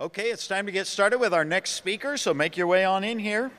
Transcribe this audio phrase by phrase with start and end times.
[0.00, 3.02] Okay, it's time to get started with our next speaker, so make your way on
[3.02, 3.50] in here.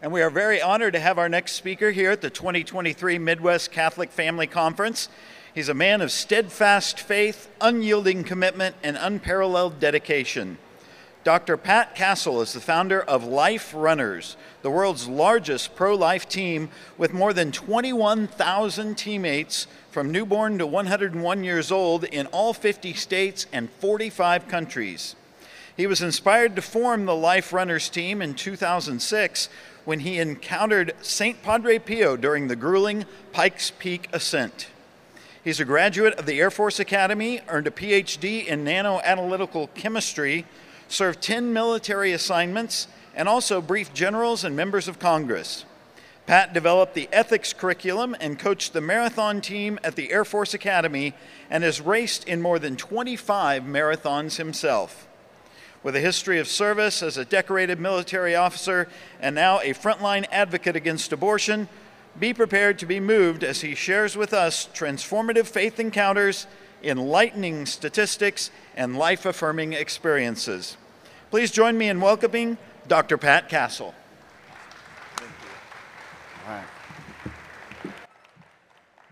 [0.00, 3.70] And we are very honored to have our next speaker here at the 2023 Midwest
[3.70, 5.10] Catholic Family Conference.
[5.54, 10.56] He's a man of steadfast faith, unyielding commitment, and unparalleled dedication.
[11.24, 11.56] Dr.
[11.56, 17.12] Pat Castle is the founder of Life Runners, the world's largest pro life team with
[17.12, 23.68] more than 21,000 teammates from newborn to 101 years old in all 50 states and
[23.68, 25.16] 45 countries.
[25.76, 29.48] He was inspired to form the Life Runners team in 2006
[29.84, 31.42] when he encountered St.
[31.42, 34.68] Padre Pio during the grueling Pikes Peak ascent.
[35.42, 40.46] He's a graduate of the Air Force Academy, earned a PhD in nanoanalytical chemistry
[40.88, 45.64] served 10 military assignments, and also briefed generals and members of Congress.
[46.26, 51.14] Pat developed the ethics curriculum and coached the marathon team at the Air Force Academy
[51.48, 55.08] and has raced in more than 25 marathons himself.
[55.82, 58.88] With a history of service as a decorated military officer
[59.20, 61.66] and now a frontline advocate against abortion,
[62.20, 66.46] be prepared to be moved as he shares with us transformative faith encounters
[66.82, 70.76] enlightening statistics, and life affirming experiences.
[71.30, 72.56] Please join me in welcoming
[72.86, 73.18] Dr.
[73.18, 73.94] Pat Castle.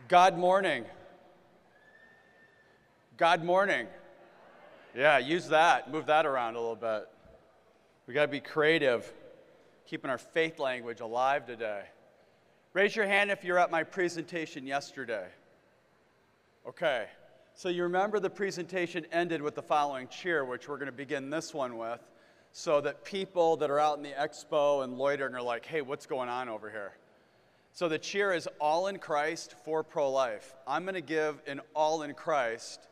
[0.08, 0.84] God morning.
[3.17, 3.89] God morning.
[4.95, 5.91] Yeah, use that.
[5.91, 7.08] Move that around a little bit.
[8.06, 9.12] We got to be creative,
[9.84, 11.83] keeping our faith language alive today.
[12.73, 15.27] Raise your hand if you're at my presentation yesterday.
[16.69, 17.06] Okay.
[17.58, 21.30] So you remember the presentation ended with the following cheer, which we're going to begin
[21.30, 22.00] this one with,
[22.52, 26.04] so that people that are out in the expo and loitering are like, hey, what's
[26.04, 26.92] going on over here?
[27.72, 30.54] So the cheer is all in Christ for pro life.
[30.66, 32.88] I'm going to give an all in Christ,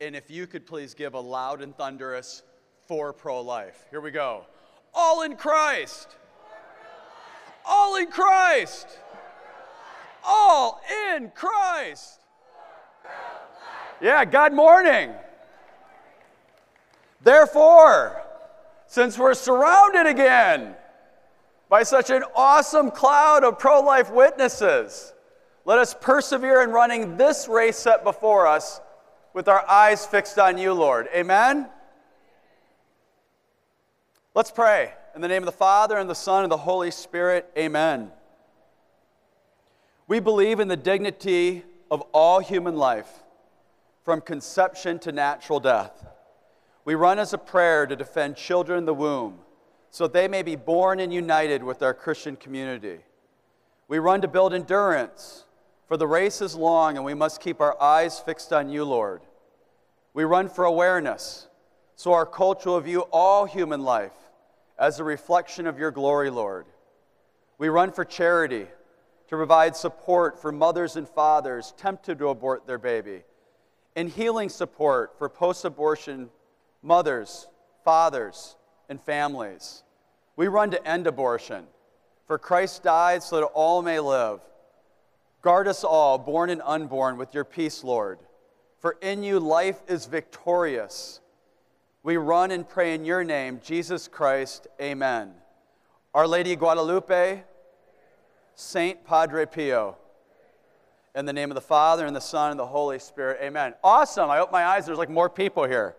[0.00, 2.42] and if you could please give a loud and thunderous
[2.88, 3.86] for pro life.
[3.88, 4.46] Here we go.
[4.94, 6.16] All in Christ.
[7.64, 8.98] All in Christ.
[10.26, 10.80] All
[11.14, 12.17] in Christ.
[14.00, 15.12] Yeah, God morning.
[17.20, 18.22] Therefore,
[18.86, 20.76] since we're surrounded again
[21.68, 25.12] by such an awesome cloud of pro life witnesses,
[25.64, 28.80] let us persevere in running this race set before us
[29.34, 31.08] with our eyes fixed on you, Lord.
[31.14, 31.68] Amen?
[34.34, 34.92] Let's pray.
[35.16, 38.12] In the name of the Father, and the Son, and the Holy Spirit, amen.
[40.06, 43.08] We believe in the dignity of all human life
[44.08, 46.06] from conception to natural death.
[46.86, 49.40] We run as a prayer to defend children in the womb
[49.90, 53.00] so they may be born and united with our Christian community.
[53.86, 55.44] We run to build endurance,
[55.88, 59.20] for the race is long and we must keep our eyes fixed on you, Lord.
[60.14, 61.46] We run for awareness,
[61.94, 64.16] so our culture will view all human life
[64.78, 66.64] as a reflection of your glory, Lord.
[67.58, 68.68] We run for charity,
[69.28, 73.24] to provide support for mothers and fathers tempted to abort their baby
[73.96, 76.30] and healing support for post abortion
[76.82, 77.48] mothers,
[77.84, 78.56] fathers,
[78.88, 79.82] and families.
[80.36, 81.64] We run to end abortion,
[82.26, 84.40] for Christ died so that all may live.
[85.42, 88.18] Guard us all, born and unborn, with your peace, Lord.
[88.80, 91.20] For in you life is victorious.
[92.02, 94.66] We run and pray in your name, Jesus Christ.
[94.80, 95.32] Amen.
[96.14, 97.42] Our Lady Guadalupe,
[98.54, 99.96] Saint Padre Pio.
[101.14, 103.38] In the name of the Father, and the Son, and the Holy Spirit.
[103.42, 103.74] Amen.
[103.82, 104.30] Awesome.
[104.30, 104.86] I open my eyes.
[104.86, 105.96] There's like more people here.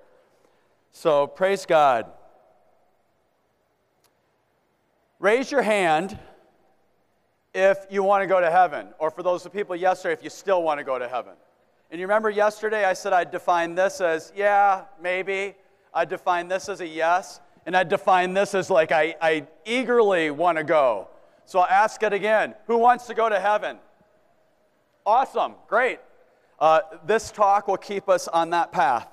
[0.91, 2.05] So praise God.
[5.19, 6.17] Raise your hand
[7.53, 10.63] if you want to go to heaven, or for those people yesterday, if you still
[10.63, 11.33] want to go to heaven.
[11.91, 15.55] And you remember yesterday I said I'd define this as, yeah, maybe.
[15.93, 17.41] I'd define this as a yes.
[17.65, 21.07] And I'd define this as like, I, I eagerly want to go.
[21.45, 22.53] So I'll ask it again.
[22.67, 23.79] Who wants to go to heaven?
[25.09, 25.97] Awesome, great.
[26.59, 29.07] Uh, this talk will keep us on that path.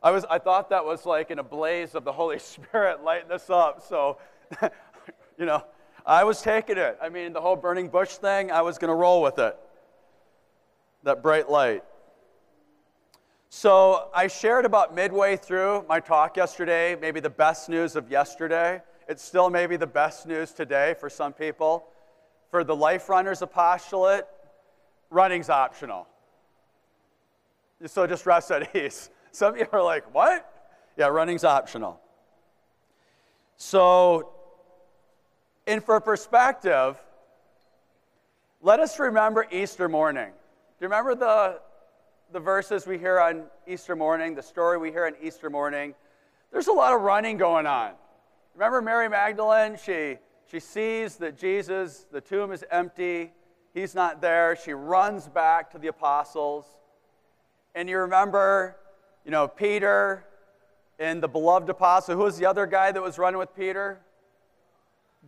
[0.00, 3.28] I, was, I thought that was like in a blaze of the Holy Spirit lighting
[3.28, 3.82] this up.
[3.88, 4.18] So,
[4.62, 5.64] you know,
[6.06, 6.96] I was taking it.
[7.02, 9.58] I mean, the whole burning bush thing, I was going to roll with it.
[11.02, 11.82] That bright light.
[13.48, 18.80] So, I shared about midway through my talk yesterday, maybe the best news of yesterday.
[19.08, 21.88] It's still maybe the best news today for some people.
[22.52, 24.28] For the Life Runners Apostolate,
[25.10, 26.06] running's optional.
[27.84, 29.10] So just rest at ease.
[29.32, 30.50] Some of you are like, what?
[30.96, 32.00] Yeah, running's optional.
[33.58, 34.32] So,
[35.66, 36.96] and for perspective,
[38.62, 40.28] let us remember Easter morning.
[40.28, 41.60] Do you remember the,
[42.32, 45.94] the verses we hear on Easter morning, the story we hear on Easter morning,
[46.52, 47.92] there's a lot of running going on.
[48.54, 49.76] Remember Mary Magdalene?
[49.82, 50.16] She,
[50.50, 53.32] she sees that Jesus, the tomb is empty,
[53.76, 54.56] he's not there.
[54.56, 56.64] She runs back to the apostles.
[57.74, 58.76] And you remember,
[59.24, 60.24] you know, Peter
[60.98, 62.16] and the beloved apostle.
[62.16, 64.00] Who was the other guy that was running with Peter?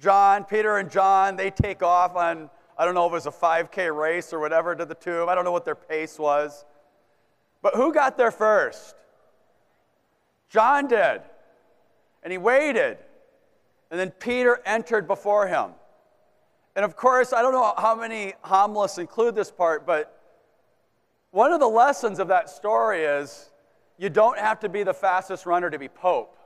[0.00, 0.44] John.
[0.44, 2.48] Peter and John, they take off on,
[2.78, 5.28] I don't know if it was a 5K race or whatever to the tomb.
[5.28, 6.64] I don't know what their pace was.
[7.60, 8.94] But who got there first?
[10.48, 11.20] John did.
[12.22, 12.96] And he waited.
[13.90, 15.72] And then Peter entered before him.
[16.78, 20.16] And of course, I don't know how many homilists include this part, but
[21.32, 23.50] one of the lessons of that story is
[23.96, 26.36] you don't have to be the fastest runner to be pope.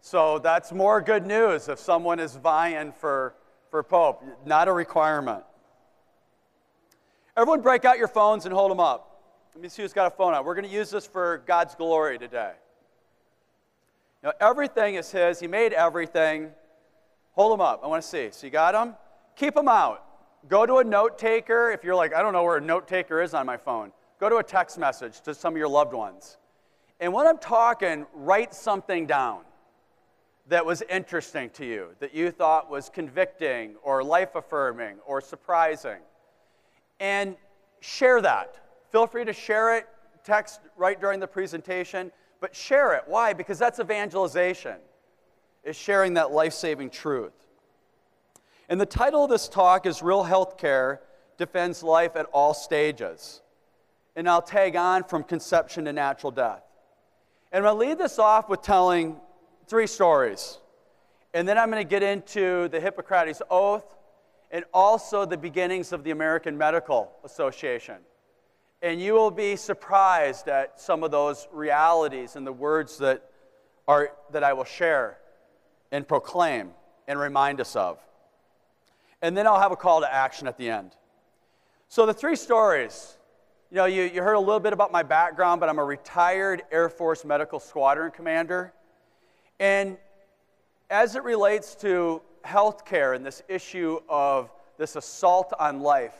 [0.00, 3.34] So that's more good news if someone is vying for,
[3.70, 5.44] for pope, not a requirement.
[7.36, 9.20] Everyone, break out your phones and hold them up.
[9.54, 10.46] Let me see who's got a phone out.
[10.46, 12.52] We're going to use this for God's glory today.
[14.22, 15.40] Know, everything is His.
[15.40, 16.52] He made everything.
[17.32, 17.82] Hold them up.
[17.84, 18.30] I want to see.
[18.30, 18.94] So you got them?
[19.36, 20.04] Keep them out.
[20.48, 21.70] Go to a note taker.
[21.70, 24.28] If you're like, I don't know where a note taker is on my phone, go
[24.28, 26.38] to a text message to some of your loved ones.
[27.00, 29.40] And when I'm talking, write something down
[30.48, 36.00] that was interesting to you, that you thought was convicting or life affirming or surprising.
[37.00, 37.36] And
[37.80, 38.60] share that.
[38.92, 39.86] Feel free to share it,
[40.22, 43.04] text right during the presentation, but share it.
[43.06, 43.32] Why?
[43.32, 44.76] Because that's evangelization,
[45.64, 47.43] is sharing that life saving truth.
[48.68, 50.98] And the title of this talk is Real Healthcare
[51.36, 53.42] Defends Life at All Stages.
[54.16, 56.62] And I'll tag on from conception to natural death.
[57.52, 59.16] And I'm going to lead this off with telling
[59.66, 60.58] three stories.
[61.34, 63.84] And then I'm going to get into the Hippocrates Oath
[64.50, 67.96] and also the beginnings of the American Medical Association.
[68.80, 73.30] And you will be surprised at some of those realities and the words that,
[73.88, 75.18] are, that I will share
[75.90, 76.70] and proclaim
[77.08, 77.98] and remind us of.
[79.24, 80.90] And then I'll have a call to action at the end.
[81.88, 83.16] So, the three stories
[83.70, 86.62] you know, you, you heard a little bit about my background, but I'm a retired
[86.70, 88.74] Air Force Medical Squadron commander.
[89.58, 89.96] And
[90.90, 96.14] as it relates to healthcare and this issue of this assault on life,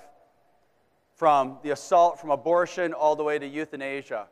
[1.15, 4.29] from the assault from abortion all the way to euthanasia,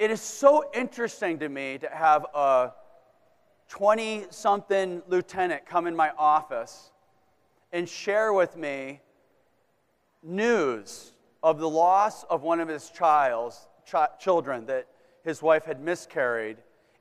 [0.00, 2.72] it is so interesting to me to have a
[3.68, 6.91] 20 something lieutenant come in my office
[7.72, 9.00] and share with me
[10.22, 14.86] news of the loss of one of his child's, ch- children that
[15.24, 16.58] his wife had miscarried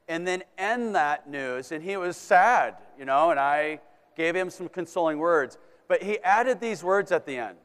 [0.08, 1.72] and then end that news.
[1.72, 3.80] And he was sad, you know, and I
[4.16, 5.58] gave him some consoling words.
[5.88, 7.58] But he added these words at the end.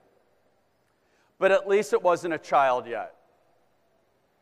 [1.38, 3.14] But at least it wasn't a child yet.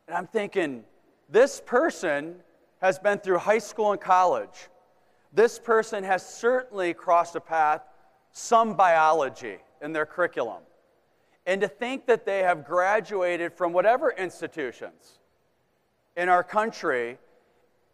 [0.07, 0.85] And I'm thinking,
[1.29, 2.37] this person
[2.81, 4.69] has been through high school and college.
[5.33, 7.81] This person has certainly crossed a path,
[8.35, 10.61] some biology in their curriculum
[11.47, 15.21] and to think that they have graduated from whatever institutions
[16.17, 17.17] in our country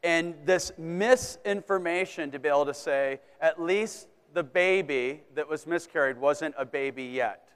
[0.02, 6.16] and this misinformation to be able to say at least the baby that was miscarried
[6.16, 7.48] wasn't a baby yet.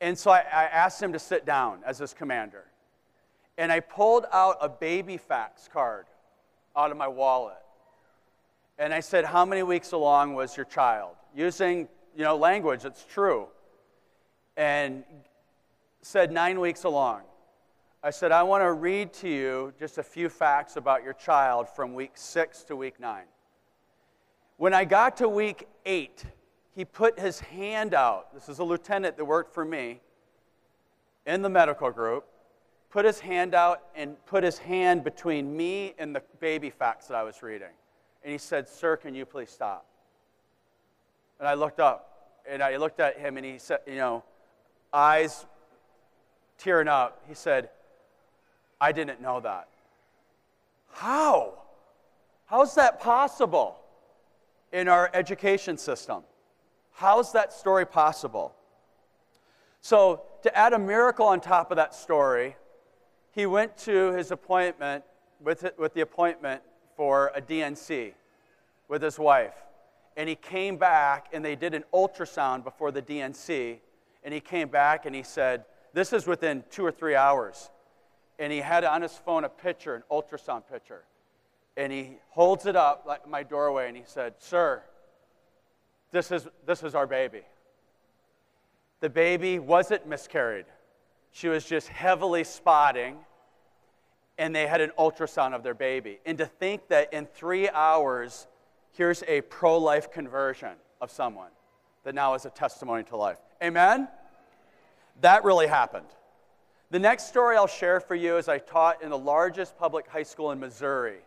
[0.00, 2.64] And so I, I asked him to sit down as his commander.
[3.56, 6.04] And I pulled out a baby facts card
[6.76, 7.56] out of my wallet.
[8.78, 11.16] And I said, How many weeks along was your child?
[11.34, 13.48] Using you know, language that's true
[14.56, 15.04] and
[16.02, 17.22] said nine weeks along.
[18.02, 21.68] I said, I want to read to you just a few facts about your child
[21.68, 23.26] from week six to week nine.
[24.56, 26.24] When I got to week eight,
[26.74, 28.32] he put his hand out.
[28.34, 30.00] This is a lieutenant that worked for me
[31.26, 32.24] in the medical group.
[32.90, 37.16] Put his hand out and put his hand between me and the baby facts that
[37.16, 37.68] I was reading.
[38.22, 39.86] And he said, Sir, can you please stop?
[41.38, 42.08] And I looked up
[42.48, 44.24] and I looked at him and he said, You know,
[44.92, 45.46] eyes
[46.56, 47.70] tearing up, he said,
[48.80, 49.68] I didn't know that.
[50.92, 51.54] How?
[52.46, 53.78] How's that possible
[54.72, 56.22] in our education system?
[56.92, 58.54] How's that story possible?
[59.80, 62.56] So, to add a miracle on top of that story,
[63.32, 65.04] he went to his appointment
[65.40, 66.62] with, with the appointment
[66.98, 68.12] for a D&C
[68.88, 69.54] with his wife.
[70.16, 73.78] And he came back and they did an ultrasound before the D&C
[74.24, 75.64] and he came back and he said,
[75.94, 77.70] This is within two or three hours.
[78.40, 81.04] And he had on his phone a picture, an ultrasound picture.
[81.76, 84.82] And he holds it up like my doorway and he said, Sir,
[86.10, 87.42] this is, this is our baby.
[88.98, 90.66] The baby wasn't miscarried.
[91.30, 93.18] she was just heavily spotting,
[94.38, 96.20] and they had an ultrasound of their baby.
[96.24, 98.46] And to think that in three hours,
[98.92, 101.50] here's a pro life conversion of someone
[102.04, 103.38] that now is a testimony to life.
[103.62, 104.08] Amen?
[105.20, 106.06] That really happened.
[106.90, 110.22] The next story I'll share for you is I taught in the largest public high
[110.22, 111.18] school in Missouri.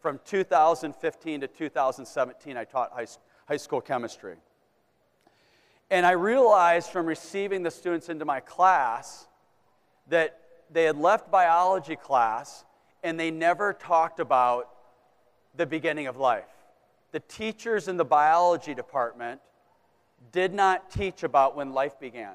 [0.00, 3.06] From 2015 to 2017, I taught high,
[3.46, 4.36] high school chemistry.
[5.90, 9.26] And I realized from receiving the students into my class
[10.08, 12.64] that they had left biology class
[13.02, 14.68] and they never talked about
[15.56, 16.48] the beginning of life.
[17.12, 19.40] The teachers in the biology department
[20.32, 22.34] did not teach about when life began.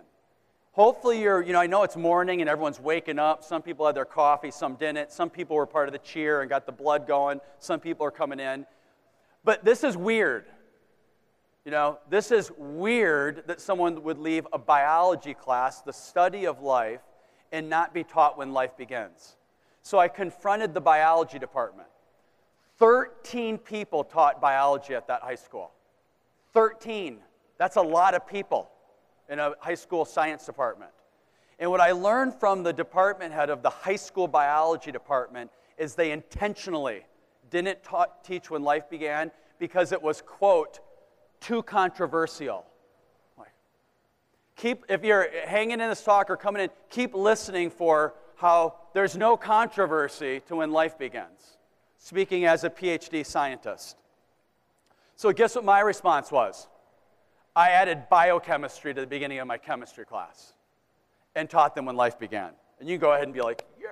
[0.72, 3.44] Hopefully, you're, you know, I know it's morning and everyone's waking up.
[3.44, 5.12] Some people had their coffee, some didn't.
[5.12, 7.40] Some people were part of the cheer and got the blood going.
[7.60, 8.66] Some people are coming in.
[9.44, 10.46] But this is weird.
[11.64, 16.62] You know, this is weird that someone would leave a biology class, the study of
[16.62, 17.02] life,
[17.54, 19.38] and not be taught when life begins.
[19.84, 21.88] So I confronted the biology department.
[22.80, 25.72] 13 people taught biology at that high school.
[26.54, 27.20] 13.
[27.58, 28.70] That's a lot of people
[29.30, 30.92] in a high school science department.
[31.60, 35.94] And what I learned from the department head of the high school biology department is
[35.94, 37.04] they intentionally
[37.52, 37.80] didn't
[38.24, 40.80] teach when life began because it was, quote,
[41.40, 42.66] too controversial.
[44.56, 49.18] Keep, if you're hanging in this talk or coming in, keep listening for how there's
[49.18, 51.58] no controversy to when life begins.
[51.98, 53.98] Speaking as a PhD scientist.
[55.16, 56.68] So, guess what my response was?
[57.56, 60.54] I added biochemistry to the beginning of my chemistry class
[61.36, 62.52] and taught them when life began.
[62.80, 63.90] And you can go ahead and be like, yeah.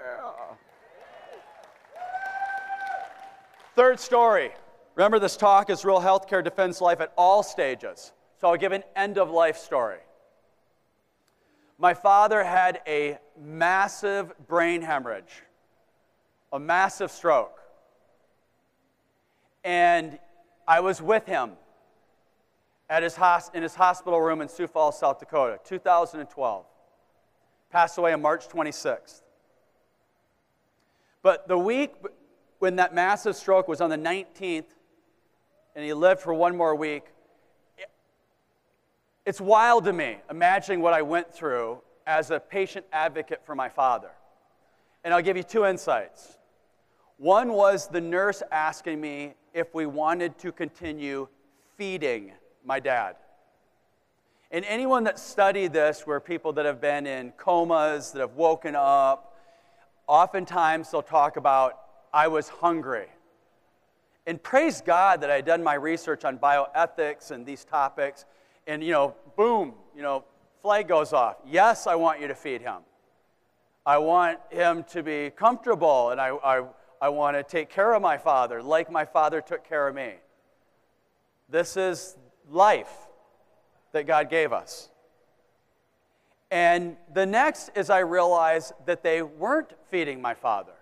[3.75, 4.51] Third story.
[4.95, 8.11] Remember, this talk is real healthcare defends life at all stages.
[8.39, 9.99] So I'll give an end of life story.
[11.81, 15.41] My father had a massive brain hemorrhage,
[16.53, 17.59] a massive stroke.
[19.63, 20.19] And
[20.67, 21.53] I was with him
[22.87, 23.17] at his
[23.55, 26.65] in his hospital room in Sioux Falls, South Dakota, 2012.
[27.71, 29.23] Passed away on March 26th.
[31.23, 31.95] But the week
[32.59, 34.65] when that massive stroke was on the 19th,
[35.75, 37.05] and he lived for one more week,
[39.25, 43.69] it's wild to me imagining what I went through as a patient advocate for my
[43.69, 44.11] father.
[45.03, 46.37] And I'll give you two insights.
[47.17, 51.27] One was the nurse asking me if we wanted to continue
[51.77, 52.31] feeding
[52.65, 53.15] my dad.
[54.49, 58.75] And anyone that studied this were people that have been in comas, that have woken
[58.75, 59.37] up.
[60.07, 61.79] Oftentimes they'll talk about,
[62.13, 63.07] I was hungry.
[64.27, 68.25] And praise God that I had done my research on bioethics and these topics.
[68.67, 70.23] And, you know, boom, you know,
[70.61, 71.37] flag goes off.
[71.45, 72.81] Yes, I want you to feed him.
[73.85, 76.63] I want him to be comfortable, and I, I,
[77.01, 80.13] I want to take care of my father like my father took care of me.
[81.49, 82.15] This is
[82.47, 82.91] life
[83.91, 84.89] that God gave us.
[86.51, 90.73] And the next is I realized that they weren't feeding my father.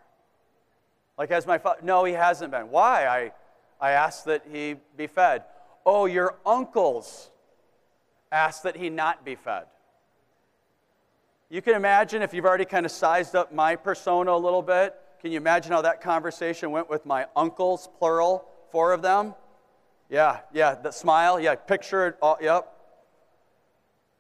[1.18, 2.70] Like, as my father, no, he hasn't been.
[2.70, 3.06] Why?
[3.06, 3.32] I,
[3.80, 5.44] I asked that he be fed.
[5.86, 7.30] Oh, your uncles
[8.32, 9.66] asked that he not be fed.
[11.50, 14.96] You can imagine if you've already kind of sized up my persona a little bit.
[15.20, 19.34] Can you imagine how that conversation went with my uncles, plural, four of them?
[20.10, 21.40] Yeah, yeah, the smile.
[21.40, 22.18] Yeah, picture it.
[22.22, 22.72] All, yep.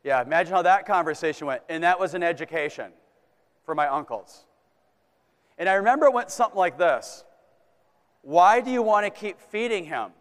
[0.04, 1.62] Yeah, imagine how that conversation went.
[1.70, 2.92] And that was an education
[3.64, 4.46] for my uncles.
[5.58, 7.24] And I remember it went something like this
[8.22, 10.12] Why do you want to keep feeding him?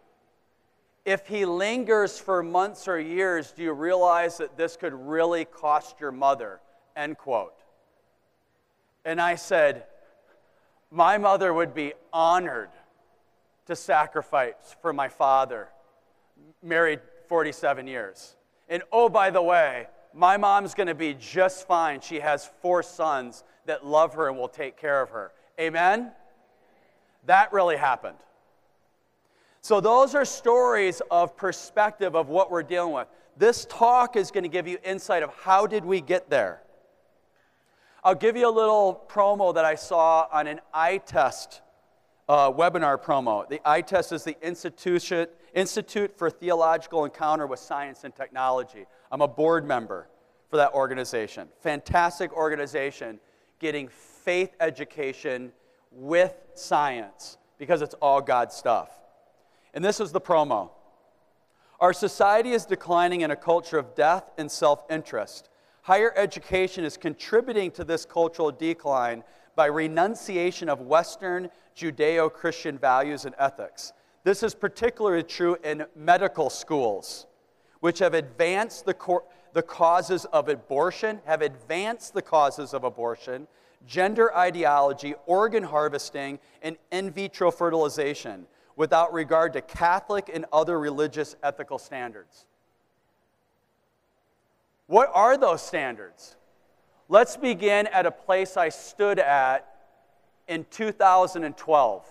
[1.09, 5.99] If he lingers for months or years, do you realize that this could really cost
[5.99, 6.59] your mother?
[6.95, 7.55] End quote.
[9.03, 9.85] And I said,
[10.91, 12.69] My mother would be honored
[13.65, 15.69] to sacrifice for my father,
[16.61, 18.35] married 47 years.
[18.69, 22.01] And oh, by the way, my mom's going to be just fine.
[22.01, 25.31] She has four sons that love her and will take care of her.
[25.59, 26.11] Amen?
[27.25, 28.17] That really happened.
[29.61, 33.07] So, those are stories of perspective of what we're dealing with.
[33.37, 36.61] This talk is going to give you insight of how did we get there.
[38.03, 41.61] I'll give you a little promo that I saw on an ITEST
[42.29, 43.47] uh, webinar promo.
[43.49, 48.85] The ITEST is the Institution, Institute for Theological Encounter with Science and Technology.
[49.11, 50.07] I'm a board member
[50.49, 51.49] for that organization.
[51.61, 53.19] Fantastic organization
[53.59, 55.51] getting faith education
[55.91, 58.98] with science because it's all God stuff.
[59.79, 60.71] And this is the promo.
[61.79, 65.47] Our society is declining in a culture of death and self interest.
[65.83, 69.23] Higher education is contributing to this cultural decline
[69.55, 73.93] by renunciation of Western Judeo Christian values and ethics.
[74.25, 77.25] This is particularly true in medical schools,
[77.79, 83.47] which have advanced the, cor- the causes of abortion, have advanced the causes of abortion,
[83.87, 88.45] gender ideology, organ harvesting, and in vitro fertilization
[88.79, 92.45] without regard to Catholic and other religious ethical standards.
[94.87, 96.37] What are those standards?
[97.09, 99.67] Let's begin at a place I stood at
[100.47, 102.05] in 2012.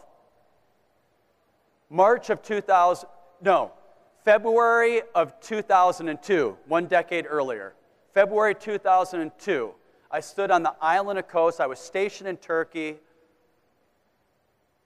[1.89, 3.09] March of 2000,
[3.41, 3.73] no,
[4.27, 7.73] February of 2002, one decade earlier.
[8.13, 9.73] February 2002,
[10.11, 11.61] I stood on the island of Kos.
[11.61, 12.99] I was stationed in Turkey,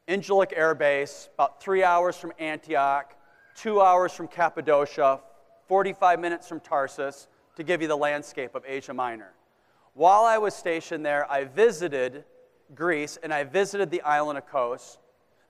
[0.08, 3.14] Incirlik Air Base, about three hours from Antioch,
[3.54, 5.20] two hours from Cappadocia,
[5.68, 9.32] 45 minutes from Tarsus, to give you the landscape of Asia Minor.
[9.94, 12.24] While I was stationed there, I visited
[12.74, 14.98] Greece and I visited the island of Kos.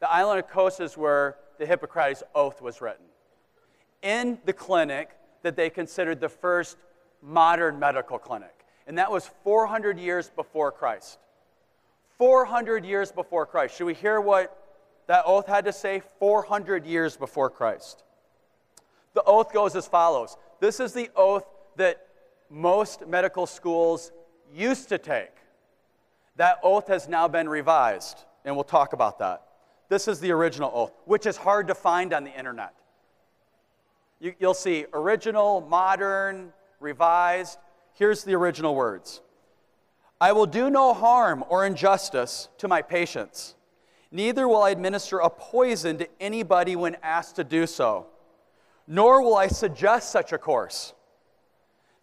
[0.01, 3.07] The island of Kos is where the Hippocrates Oath was written.
[4.03, 5.11] In the clinic
[5.43, 6.77] that they considered the first
[7.23, 11.19] modern medical clinic, and that was 400 years before Christ.
[12.19, 13.77] 400 years before Christ.
[13.77, 14.59] Should we hear what
[15.07, 16.03] that oath had to say?
[16.19, 18.05] 400 years before Christ.
[19.15, 21.45] The oath goes as follows This is the oath
[21.77, 22.07] that
[22.51, 24.13] most medical schools
[24.55, 25.33] used to take.
[26.37, 29.43] That oath has now been revised, and we'll talk about that.
[29.89, 32.75] This is the original oath, which is hard to find on the internet.
[34.21, 37.59] You, will see original, modern, revised.
[37.95, 39.21] Here's the original words
[40.23, 43.57] I will do no harm or injustice to my patients.
[44.13, 48.07] Neither will I administer a poison to anybody when asked to do so,
[48.87, 50.95] nor will I suggest such a course.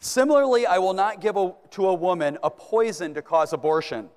[0.01, 4.09] Similarly, I will not give a, to a woman a poison to cause abortion,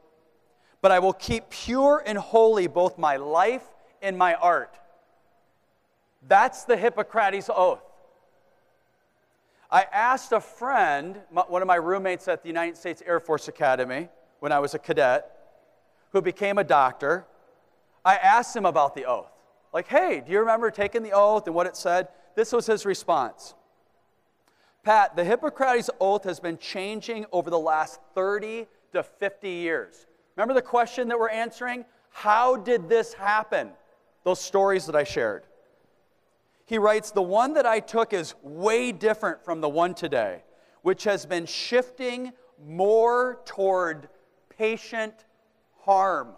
[0.80, 3.68] but I will keep pure and holy both my life
[4.02, 4.76] and my art.
[6.26, 7.84] That's the Hippocrates Oath.
[9.72, 14.10] I asked a friend, one of my roommates at the United States Air Force Academy
[14.40, 15.30] when I was a cadet,
[16.10, 17.24] who became a doctor.
[18.04, 19.32] I asked him about the oath.
[19.72, 22.08] Like, hey, do you remember taking the oath and what it said?
[22.34, 23.54] This was his response.
[24.82, 30.06] Pat, the Hippocrates Oath has been changing over the last 30 to 50 years.
[30.36, 31.86] Remember the question that we're answering?
[32.10, 33.70] How did this happen?
[34.24, 35.44] Those stories that I shared.
[36.66, 40.42] He writes, The one that I took is way different from the one today,
[40.82, 42.32] which has been shifting
[42.64, 44.08] more toward
[44.56, 45.24] patient
[45.80, 46.34] harm.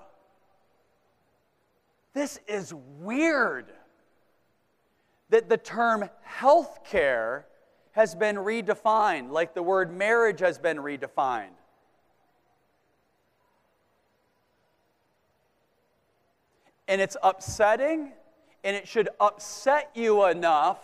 [2.14, 3.72] This is weird
[5.30, 7.46] that the term health care
[7.92, 11.48] has been redefined, like the word marriage has been redefined.
[16.86, 18.12] And it's upsetting,
[18.64, 20.78] and it should upset you enough,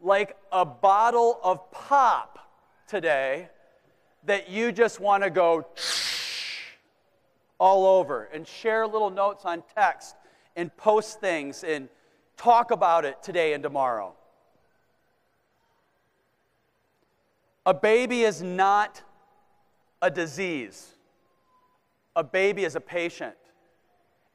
[0.00, 2.38] like a bottle of pop
[2.88, 3.48] today,
[4.24, 5.66] that you just want to go
[7.58, 10.16] all over and share little notes on text
[10.56, 11.88] and post things and
[12.36, 14.12] talk about it today and tomorrow.
[17.64, 19.02] A baby is not
[20.02, 20.92] a disease,
[22.16, 23.34] a baby is a patient.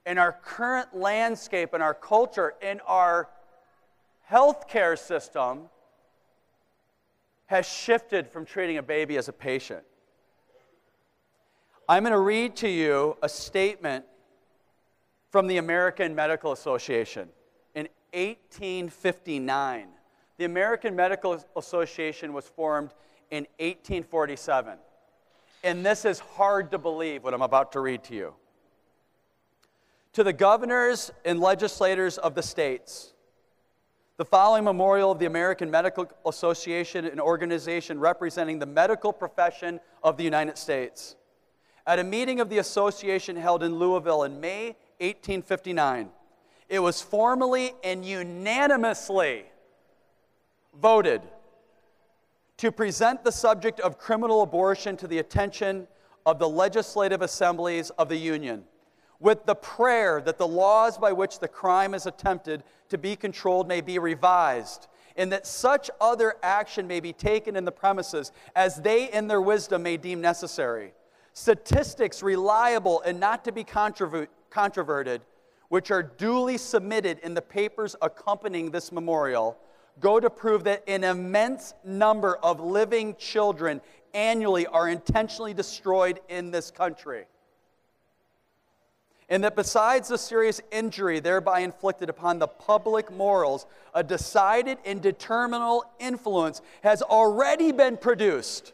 [0.05, 3.29] In our current landscape, in our culture, in our
[4.29, 5.69] healthcare system,
[7.45, 9.83] has shifted from treating a baby as a patient.
[11.87, 14.05] I'm going to read to you a statement
[15.29, 17.27] from the American Medical Association
[17.75, 19.87] in 1859.
[20.37, 22.91] The American Medical Association was formed
[23.29, 24.77] in 1847.
[25.63, 28.33] And this is hard to believe what I'm about to read to you.
[30.13, 33.13] To the governors and legislators of the states,
[34.17, 40.17] the following memorial of the American Medical Association, an organization representing the medical profession of
[40.17, 41.15] the United States.
[41.87, 46.09] At a meeting of the association held in Louisville in May 1859,
[46.67, 49.45] it was formally and unanimously
[50.79, 51.21] voted
[52.57, 55.87] to present the subject of criminal abortion to the attention
[56.25, 58.63] of the legislative assemblies of the Union,
[59.21, 63.67] with the prayer that the laws by which the crime is attempted to be controlled
[63.67, 68.77] may be revised, and that such other action may be taken in the premises as
[68.77, 70.91] they in their wisdom may deem necessary.
[71.33, 75.21] Statistics reliable and not to be controverted,
[75.69, 79.57] which are duly submitted in the papers accompanying this memorial,
[79.99, 83.79] go to prove that an immense number of living children
[84.13, 87.25] annually are intentionally destroyed in this country.
[89.31, 95.01] And that besides the serious injury thereby inflicted upon the public morals, a decided and
[95.01, 98.73] determinal influence has already been produced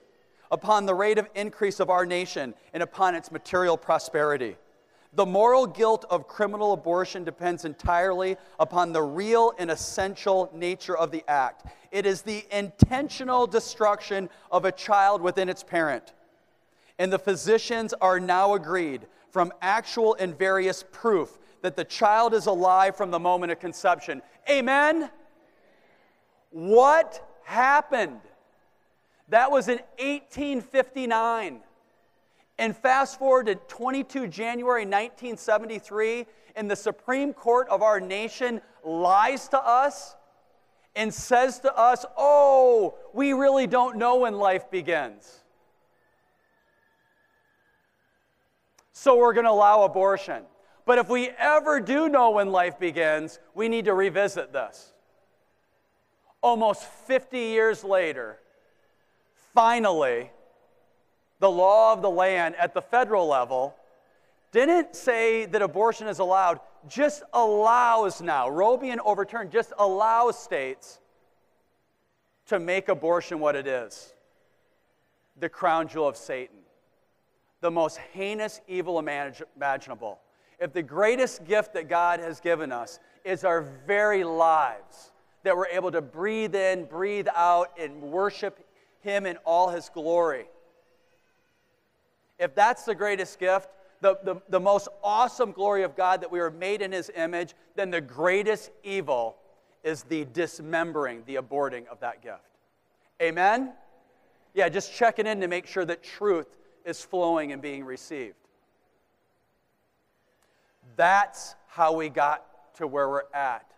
[0.49, 4.55] upon the rate of increase of our nation and upon its material prosperity.
[5.13, 11.11] The moral guilt of criminal abortion depends entirely upon the real and essential nature of
[11.11, 11.67] the act.
[11.91, 16.13] It is the intentional destruction of a child within its parent.
[16.97, 22.45] And the physicians are now agreed from actual and various proof that the child is
[22.45, 24.21] alive from the moment of conception.
[24.49, 25.09] Amen?
[26.51, 28.21] What happened?
[29.29, 31.59] That was in 1859.
[32.59, 39.47] And fast forward to 22 January 1973, and the Supreme Court of our nation lies
[39.49, 40.15] to us
[40.95, 45.43] and says to us, Oh, we really don't know when life begins.
[48.99, 50.41] So we're going to allow abortion.
[50.83, 54.91] But if we ever do know when life begins, we need to revisit this.
[56.41, 58.39] Almost 50 years later,
[59.53, 60.31] finally,
[61.37, 63.75] the law of the land at the federal level
[64.51, 68.49] didn't say that abortion is allowed, just allows now.
[68.49, 70.99] Roe being overturned just allows states
[72.47, 74.15] to make abortion what it is
[75.39, 76.57] the crown jewel of Satan,
[77.61, 80.19] the most heinous evil imaginable.
[80.59, 85.11] If the greatest gift that God has given us is our very lives,
[85.43, 88.65] that we're able to breathe in, breathe out, and worship
[89.01, 90.47] Him in all His glory
[92.39, 93.69] if that's the greatest gift,
[94.01, 97.55] the, the, the most awesome glory of God that we were made in His image,
[97.75, 99.37] then the greatest evil
[99.83, 102.41] is the dismembering, the aborting of that gift.
[103.21, 103.73] Amen?
[104.53, 108.35] Yeah, just checking in to make sure that truth is flowing and being received.
[110.95, 112.43] That's how we got
[112.75, 113.69] to where we're at,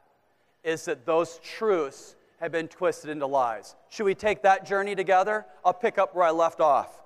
[0.64, 3.76] is that those truths have been twisted into lies.
[3.90, 5.46] Should we take that journey together?
[5.66, 7.02] I'll pick up where I left off.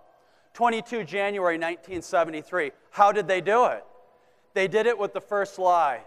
[0.53, 2.71] 22 January 1973.
[2.91, 3.83] How did they do it?
[4.53, 6.01] They did it with the first lie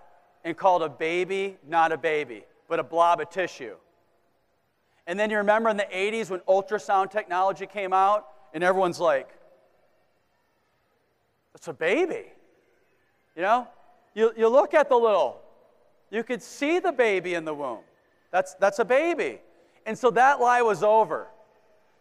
[0.45, 3.75] and called a baby not a baby, but a blob of tissue.
[5.09, 9.29] And then you remember in the 80s when ultrasound technology came out, and everyone's like,
[11.57, 12.27] it's a baby.
[13.35, 13.67] You know?
[14.15, 15.41] You, you look at the little,
[16.11, 17.81] you could see the baby in the womb.
[18.31, 19.41] That's, that's a baby.
[19.85, 21.29] And so that lie was over.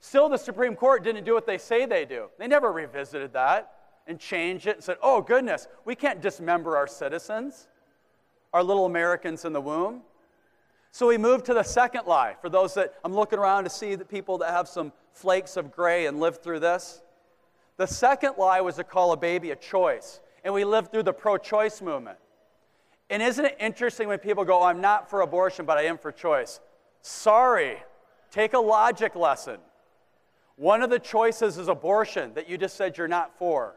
[0.02, 2.28] Still, the Supreme Court didn't do what they say they do.
[2.38, 3.74] They never revisited that
[4.08, 7.68] and changed it and said, oh, goodness, we can't dismember our citizens,
[8.54, 10.02] our little Americans in the womb.
[10.91, 12.36] So we moved to the second lie.
[12.41, 15.72] For those that I'm looking around to see the people that have some flakes of
[15.72, 17.02] gray and lived through this.
[17.77, 20.19] The second lie was to call a baby a choice.
[20.43, 22.17] And we lived through the pro choice movement.
[23.09, 26.11] And isn't it interesting when people go, I'm not for abortion, but I am for
[26.11, 26.59] choice?
[27.01, 27.77] Sorry,
[28.31, 29.57] take a logic lesson.
[30.55, 33.75] One of the choices is abortion that you just said you're not for.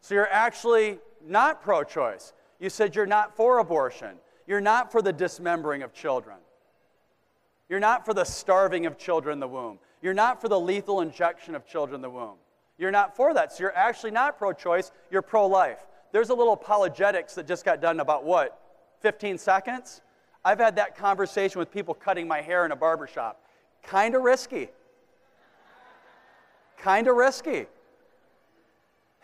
[0.00, 2.32] So you're actually not pro choice.
[2.60, 4.16] You said you're not for abortion.
[4.46, 6.36] You're not for the dismembering of children.
[7.68, 9.78] You're not for the starving of children in the womb.
[10.00, 12.36] You're not for the lethal injection of children in the womb.
[12.78, 13.52] You're not for that.
[13.52, 15.78] So you're actually not pro choice, you're pro life.
[16.12, 18.58] There's a little apologetics that just got done about what?
[19.00, 20.00] 15 seconds?
[20.44, 23.40] I've had that conversation with people cutting my hair in a barbershop.
[23.82, 24.68] Kind of risky
[26.78, 27.66] kind of risky.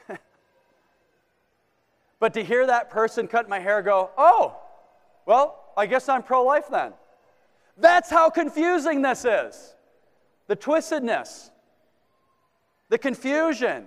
[2.21, 4.59] but to hear that person cut my hair go, oh,
[5.27, 6.93] well, I guess I'm pro life then.
[7.77, 9.75] That's how confusing this is.
[10.47, 11.51] The twistedness,
[12.95, 13.87] the confusion.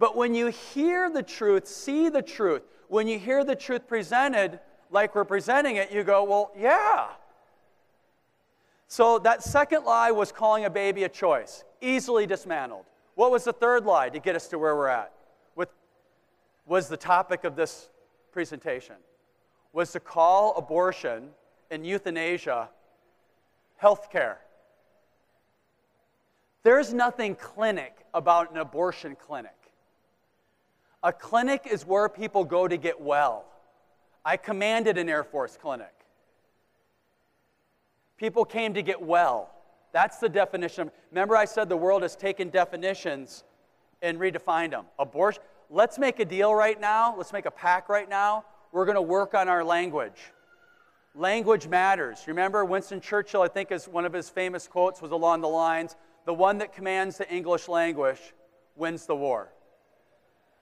[0.00, 4.58] But when you hear the truth, see the truth, when you hear the truth presented
[4.90, 7.10] like we're presenting it, you go, well, yeah.
[8.88, 12.84] So that second lie was calling a baby a choice, easily dismantled.
[13.14, 15.12] What was the third lie to get us to where we're at?
[15.54, 15.70] What
[16.66, 17.90] was the topic of this
[18.32, 18.96] presentation?
[19.72, 21.28] Was to call abortion
[21.70, 22.70] and euthanasia
[23.76, 24.40] health care.
[26.62, 29.56] There's nothing clinic about an abortion clinic.
[31.02, 33.44] A clinic is where people go to get well.
[34.24, 35.92] I commanded an Air Force clinic.
[38.16, 39.50] People came to get well.
[39.92, 40.92] That's the definition.
[41.10, 43.42] Remember, I said the world has taken definitions
[44.00, 44.84] and redefined them.
[44.98, 45.42] Abortion.
[45.68, 47.16] Let's make a deal right now.
[47.16, 48.44] Let's make a pact right now.
[48.70, 50.32] We're going to work on our language.
[51.16, 52.20] Language matters.
[52.26, 55.96] Remember, Winston Churchill, I think, is one of his famous quotes was along the lines
[56.24, 58.34] the one that commands the English language
[58.76, 59.52] wins the war.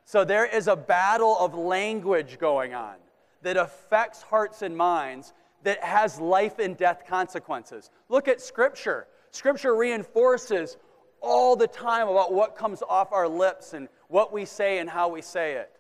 [0.04, 2.96] So there is a battle of language going on
[3.42, 7.90] that affects hearts and minds that has life and death consequences.
[8.08, 9.06] Look at Scripture.
[9.30, 10.76] Scripture reinforces
[11.20, 15.08] all the time about what comes off our lips and what we say and how
[15.08, 15.70] we say it.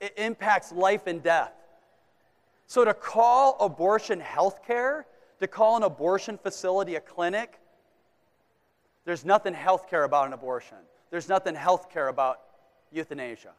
[0.00, 1.52] It impacts life and death.
[2.66, 5.06] So to call abortion health care,
[5.40, 7.58] to call an abortion facility a clinic,
[9.04, 10.78] there's nothing health care about an abortion.
[11.10, 12.40] There's nothing health care about
[12.90, 13.52] euthanasia.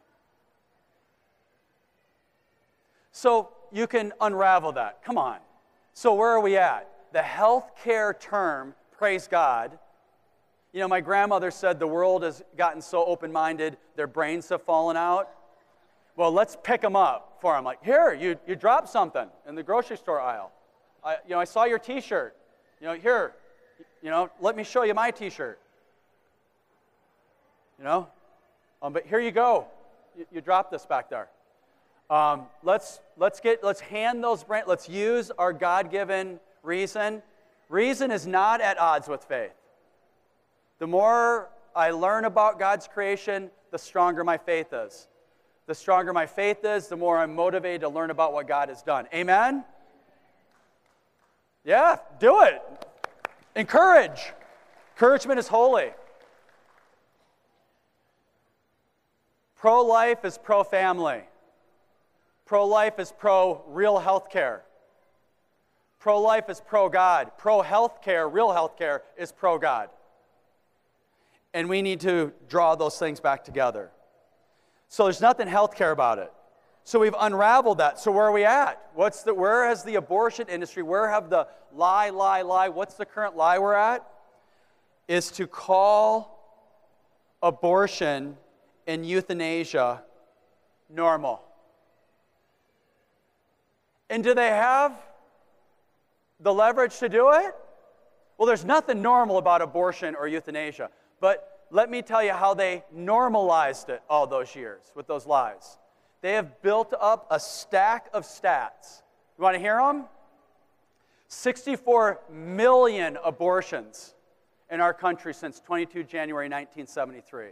[3.12, 5.02] So you can unravel that.
[5.04, 5.38] Come on.
[5.94, 6.90] So where are we at?
[7.12, 9.78] The health care term, praise God.
[10.72, 14.62] You know, my grandmother said the world has gotten so open minded, their brains have
[14.62, 15.30] fallen out.
[16.16, 17.64] Well, let's pick them up for them.
[17.64, 20.52] Like, here, you, you dropped something in the grocery store aisle.
[21.02, 22.36] I, you know, I saw your t shirt.
[22.80, 23.32] You know, here,
[24.06, 25.58] you know, let me show you my t shirt.
[27.76, 28.06] You know,
[28.80, 29.66] um, but here you go.
[30.16, 31.28] You, you dropped this back there.
[32.08, 37.20] Um, let's, let's, get, let's hand those brain, let's use our God given reason.
[37.68, 39.50] Reason is not at odds with faith.
[40.78, 45.08] The more I learn about God's creation, the stronger my faith is
[45.66, 48.82] the stronger my faith is, the more I'm motivated to learn about what God has
[48.82, 49.08] done.
[49.12, 49.64] Amen?
[51.64, 52.62] Yeah, do it.
[53.56, 54.32] Encourage.
[54.94, 55.90] Encouragement is holy.
[59.56, 61.22] Pro life is pro family.
[62.44, 64.62] Pro life is pro real health care.
[65.98, 67.32] Pro life is pro God.
[67.38, 69.88] Pro health care, real health care, is pro God.
[71.54, 73.90] And we need to draw those things back together.
[74.88, 76.30] So there's nothing healthcare about it.
[76.86, 77.98] So we've unraveled that.
[77.98, 78.80] So where are we at?
[78.94, 83.04] What's the where has the abortion industry, where have the lie, lie, lie, what's the
[83.04, 84.08] current lie we're at?
[85.08, 86.32] Is to call
[87.42, 88.36] abortion
[88.86, 90.04] and euthanasia
[90.88, 91.42] normal.
[94.08, 94.96] And do they have
[96.38, 97.52] the leverage to do it?
[98.38, 100.90] Well, there's nothing normal about abortion or euthanasia.
[101.18, 105.78] But let me tell you how they normalized it all those years with those lies.
[106.26, 109.02] They have built up a stack of stats.
[109.38, 110.06] You want to hear them?
[111.28, 114.16] 64 million abortions
[114.68, 117.50] in our country since 22 January 1973.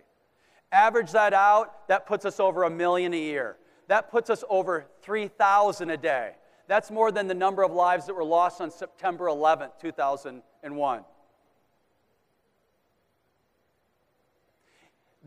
[0.72, 3.58] Average that out, that puts us over a million a year.
[3.86, 6.32] That puts us over 3,000 a day.
[6.66, 11.04] That's more than the number of lives that were lost on September 11, 2001.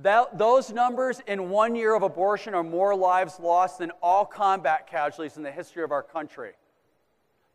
[0.02, 4.88] That, those numbers in one year of abortion are more lives lost than all combat
[4.88, 6.52] casualties in the history of our country.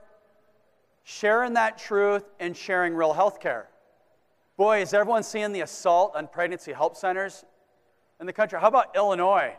[1.05, 3.69] sharing that truth and sharing real health care.
[4.63, 7.45] Boy, is everyone seeing the assault on pregnancy help centers
[8.21, 8.61] in the country?
[8.61, 9.57] How about Illinois?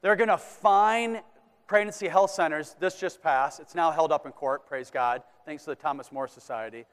[0.00, 1.22] They're going to fine
[1.66, 3.58] pregnancy health centers, this just passed.
[3.58, 6.84] It's now held up in court, praise God, thanks to the Thomas More Society.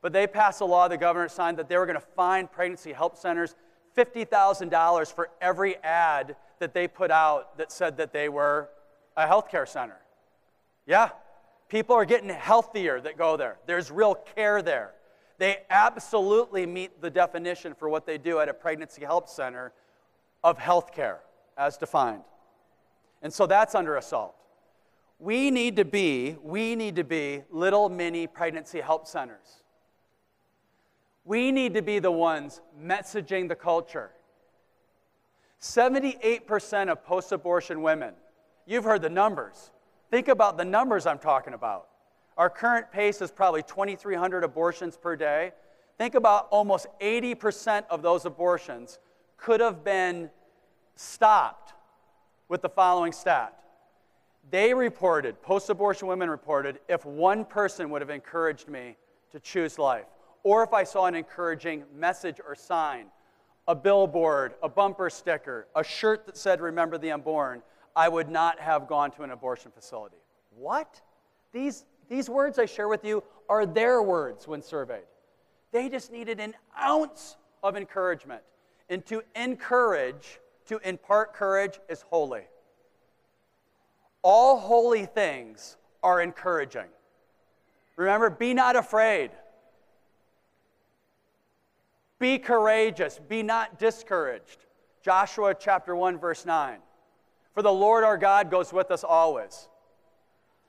[0.00, 2.92] But they passed a law, the governor signed, that they were going to fine pregnancy
[2.92, 3.56] health centers
[3.96, 8.68] $50,000 for every ad that they put out that said that they were
[9.16, 9.98] a healthcare center.
[10.86, 11.08] Yeah,
[11.68, 13.58] people are getting healthier that go there.
[13.66, 14.92] There's real care there.
[15.40, 19.72] They absolutely meet the definition for what they do at a pregnancy help center
[20.44, 21.20] of healthcare
[21.56, 22.24] as defined.
[23.22, 24.34] And so that's under assault.
[25.18, 29.62] We need to be, we need to be little mini pregnancy help centers.
[31.24, 34.10] We need to be the ones messaging the culture.
[35.58, 38.12] 78% of post abortion women,
[38.66, 39.70] you've heard the numbers.
[40.10, 41.89] Think about the numbers I'm talking about.
[42.40, 45.52] Our current pace is probably 2,300 abortions per day.
[45.98, 48.98] Think about almost 80% of those abortions
[49.36, 50.30] could have been
[50.96, 51.74] stopped
[52.48, 53.60] with the following stat.
[54.50, 58.96] They reported, post abortion women reported, if one person would have encouraged me
[59.32, 60.06] to choose life,
[60.42, 63.08] or if I saw an encouraging message or sign,
[63.68, 67.60] a billboard, a bumper sticker, a shirt that said, Remember the unborn,
[67.94, 70.16] I would not have gone to an abortion facility.
[70.56, 71.02] What?
[71.52, 75.04] These, these words I share with you are their words when surveyed.
[75.72, 78.42] They just needed an ounce of encouragement.
[78.88, 82.42] And to encourage, to impart courage, is holy.
[84.22, 86.88] All holy things are encouraging.
[87.94, 89.30] Remember, be not afraid.
[92.18, 94.66] Be courageous, be not discouraged.
[95.02, 96.78] Joshua chapter 1, verse 9.
[97.54, 99.68] For the Lord our God goes with us always.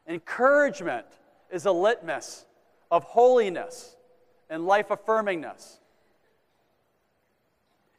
[0.07, 1.07] Encouragement
[1.51, 2.45] is a litmus
[2.89, 3.95] of holiness
[4.49, 5.77] and life affirmingness.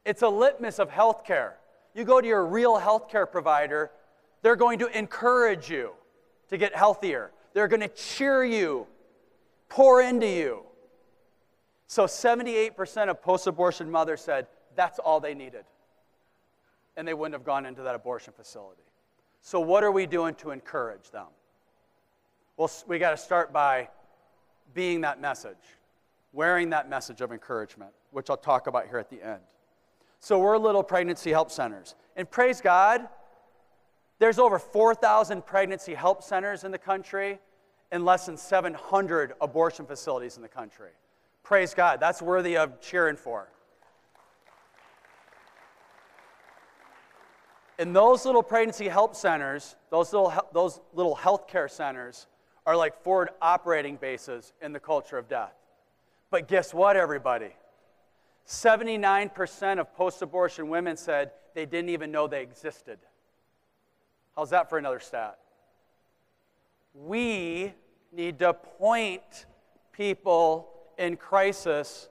[0.05, 1.57] It's a litmus of health care.
[1.95, 3.91] You go to your real health care provider,
[4.43, 5.93] they're going to encourage you
[6.49, 7.31] to get healthier.
[7.55, 8.87] They're going to cheer you,
[9.69, 10.65] pour into you.
[11.87, 15.65] So 78% of post abortion mothers said that's all they needed.
[16.97, 18.83] And they wouldn't have gone into that abortion facility.
[19.41, 21.27] So, what are we doing to encourage them?
[22.62, 23.88] Well, we got to start by
[24.72, 25.57] being that message,
[26.33, 29.40] wearing that message of encouragement, which I'll talk about here at the end.
[30.20, 31.96] So, we're little pregnancy help centers.
[32.14, 33.09] And praise God,
[34.20, 37.40] there's over 4,000 pregnancy help centers in the country
[37.90, 40.92] and less than 700 abortion facilities in the country.
[41.42, 41.98] Praise God.
[41.98, 43.48] That's worthy of cheering for.
[47.81, 52.29] And those little pregnancy help centers, those little, those little healthcare centers,
[52.66, 55.55] are like forward operating bases in the culture of death.
[56.31, 57.51] But guess what, everybody?
[58.46, 62.98] 79% of post abortion women said they didn't even know they existed.
[64.35, 65.38] How's that for another stat?
[66.94, 67.72] We
[68.12, 69.46] need to point
[69.92, 72.09] people in crisis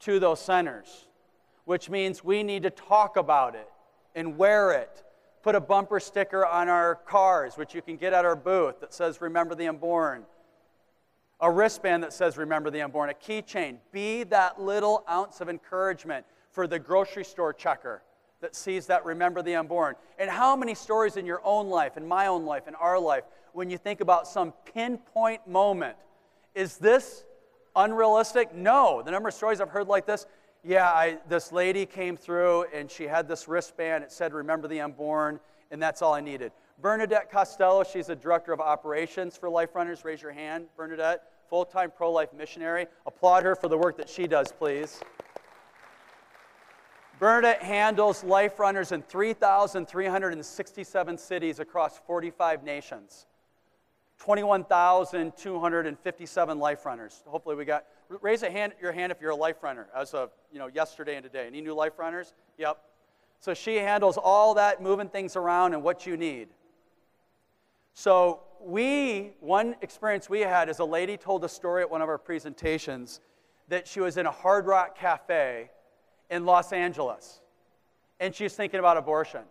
[0.00, 1.06] to those centers,
[1.64, 3.68] which means we need to talk about it
[4.14, 5.02] and wear it.
[5.42, 8.92] Put a bumper sticker on our cars, which you can get at our booth, that
[8.92, 10.24] says, Remember the Unborn.
[11.40, 13.10] A wristband that says, Remember the Unborn.
[13.10, 13.78] A keychain.
[13.92, 18.02] Be that little ounce of encouragement for the grocery store checker
[18.40, 19.94] that sees that Remember the Unborn.
[20.18, 23.24] And how many stories in your own life, in my own life, in our life,
[23.52, 25.96] when you think about some pinpoint moment,
[26.54, 27.24] is this
[27.74, 28.54] unrealistic?
[28.54, 29.02] No.
[29.02, 30.26] The number of stories I've heard like this,
[30.64, 34.04] yeah, I, this lady came through and she had this wristband.
[34.04, 35.40] It said, Remember the unborn,
[35.70, 36.52] and that's all I needed.
[36.80, 40.04] Bernadette Costello, she's the director of operations for Life Runners.
[40.04, 41.22] Raise your hand, Bernadette.
[41.48, 42.86] Full time pro life missionary.
[43.06, 45.00] Applaud her for the work that she does, please.
[47.18, 53.26] Bernadette handles Life Runners in 3,367 cities across 45 nations.
[54.18, 57.22] 21,257 life runners.
[57.26, 57.84] Hopefully we got,
[58.20, 61.14] raise a hand, your hand if you're a life runner as of, you know, yesterday
[61.16, 61.46] and today.
[61.46, 62.34] Any new life runners?
[62.58, 62.78] Yep.
[63.40, 66.48] So she handles all that, moving things around and what you need.
[67.94, 72.08] So we, one experience we had is a lady told a story at one of
[72.08, 73.20] our presentations
[73.68, 75.70] that she was in a Hard Rock Cafe
[76.30, 77.40] in Los Angeles.
[78.18, 79.42] And she's thinking about abortion.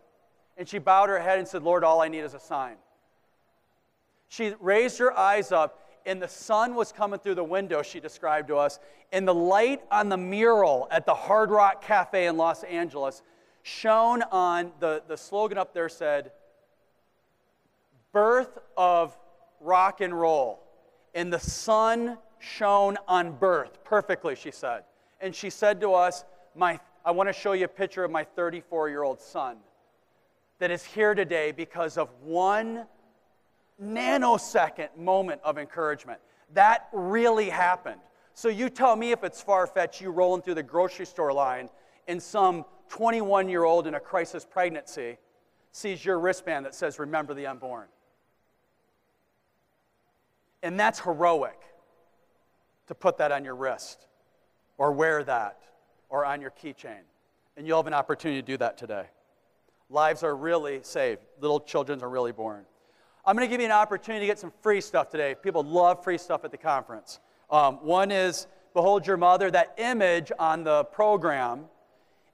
[0.57, 2.75] And she bowed her head and said, Lord, all I need is a sign.
[4.29, 8.47] She raised her eyes up, and the sun was coming through the window, she described
[8.49, 8.79] to us.
[9.11, 13.21] And the light on the mural at the Hard Rock Cafe in Los Angeles
[13.63, 16.31] shone on the, the slogan up there said,
[18.11, 19.17] Birth of
[19.59, 20.63] rock and roll.
[21.13, 24.83] And the sun shone on birth perfectly, she said.
[25.19, 26.23] And she said to us,
[26.55, 29.57] my, I want to show you a picture of my 34 year old son
[30.59, 32.85] that is here today because of one
[33.81, 36.19] nanosecond moment of encouragement.
[36.53, 38.01] That really happened.
[38.33, 41.69] So you tell me if it's far fetched, you rolling through the grocery store line
[42.07, 45.17] and some 21 year old in a crisis pregnancy
[45.71, 47.87] sees your wristband that says, Remember the unborn.
[50.63, 51.59] And that's heroic
[52.87, 54.07] to put that on your wrist
[54.77, 55.59] or wear that
[56.09, 57.01] or on your keychain.
[57.55, 59.05] And you'll have an opportunity to do that today.
[59.89, 62.65] Lives are really saved, little children are really born.
[63.27, 65.35] I'm going to give you an opportunity to get some free stuff today.
[65.35, 67.19] People love free stuff at the conference.
[67.51, 69.51] Um, one is Behold Your Mother.
[69.51, 71.65] That image on the program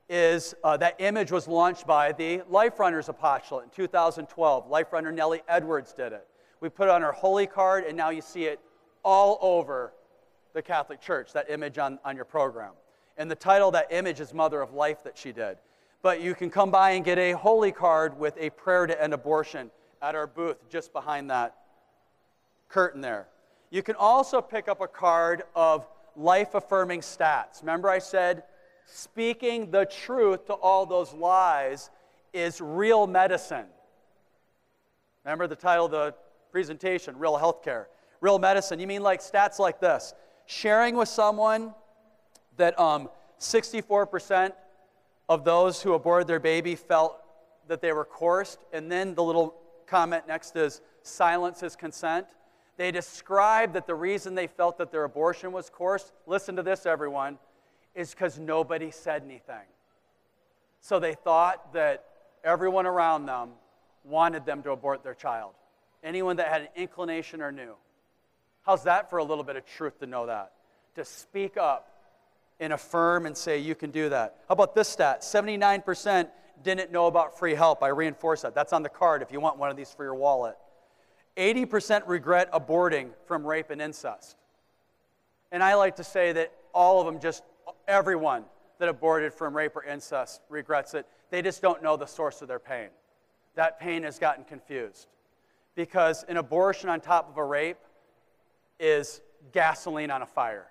[0.07, 4.69] is uh, that image was launched by the Life Runners Apostolate in 2012.
[4.69, 6.27] Life Runner Nellie Edwards did it.
[6.59, 8.59] We put it on our holy card, and now you see it
[9.03, 9.93] all over
[10.53, 12.73] the Catholic Church, that image on, on your program.
[13.17, 15.57] And the title that image is Mother of Life that she did.
[16.03, 19.15] But you can come by and get a holy card with a prayer to end
[19.15, 19.71] abortion
[20.03, 21.55] at our booth just behind that
[22.67, 23.27] curtain there.
[23.71, 25.87] You can also pick up a card of
[26.17, 27.61] life affirming stats.
[27.61, 28.43] Remember, I said
[28.85, 31.89] speaking the truth to all those lies
[32.33, 33.65] is real medicine.
[35.23, 36.13] Remember the title of the
[36.51, 37.85] presentation, Real Healthcare.
[38.19, 38.79] Real medicine.
[38.79, 40.13] You mean like stats like this
[40.45, 41.73] sharing with someone
[42.57, 44.51] that um, 64%
[45.29, 47.17] of those who aborted their baby felt
[47.69, 49.62] that they were coerced, and then the little
[49.93, 52.25] comment next is silence is consent.
[52.77, 56.87] They describe that the reason they felt that their abortion was coerced, listen to this,
[56.87, 57.37] everyone,
[57.93, 59.67] is because nobody said anything.
[60.81, 62.05] So they thought that
[62.43, 63.49] everyone around them
[64.03, 65.51] wanted them to abort their child.
[66.03, 67.75] Anyone that had an inclination or knew.
[68.63, 70.53] How's that for a little bit of truth to know that?
[70.95, 71.87] To speak up
[72.59, 74.37] and affirm and say, you can do that.
[74.49, 75.21] How about this stat?
[75.21, 76.29] 79%
[76.63, 77.83] didn't know about free help.
[77.83, 78.55] I reinforce that.
[78.55, 80.55] That's on the card if you want one of these for your wallet.
[81.37, 84.37] 80% regret aborting from rape and incest.
[85.51, 87.43] And I like to say that all of them, just
[87.87, 88.45] everyone
[88.79, 91.05] that aborted from rape or incest regrets it.
[91.29, 92.89] They just don't know the source of their pain.
[93.55, 95.07] That pain has gotten confused.
[95.75, 97.77] Because an abortion on top of a rape
[98.79, 100.67] is gasoline on a fire.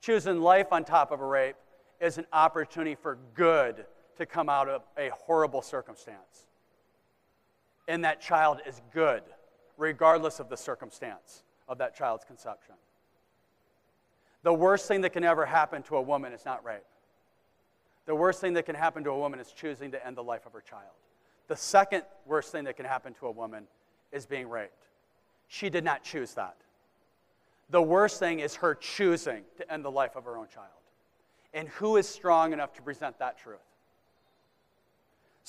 [0.00, 1.56] Choosing life on top of a rape
[2.00, 3.84] is an opportunity for good
[4.20, 6.46] to come out of a horrible circumstance.
[7.88, 9.22] And that child is good,
[9.78, 12.74] regardless of the circumstance of that child's conception.
[14.42, 16.84] The worst thing that can ever happen to a woman is not rape.
[18.04, 20.44] The worst thing that can happen to a woman is choosing to end the life
[20.44, 20.92] of her child.
[21.48, 23.64] The second worst thing that can happen to a woman
[24.12, 24.84] is being raped.
[25.48, 26.56] She did not choose that.
[27.70, 30.68] The worst thing is her choosing to end the life of her own child.
[31.54, 33.60] And who is strong enough to present that truth?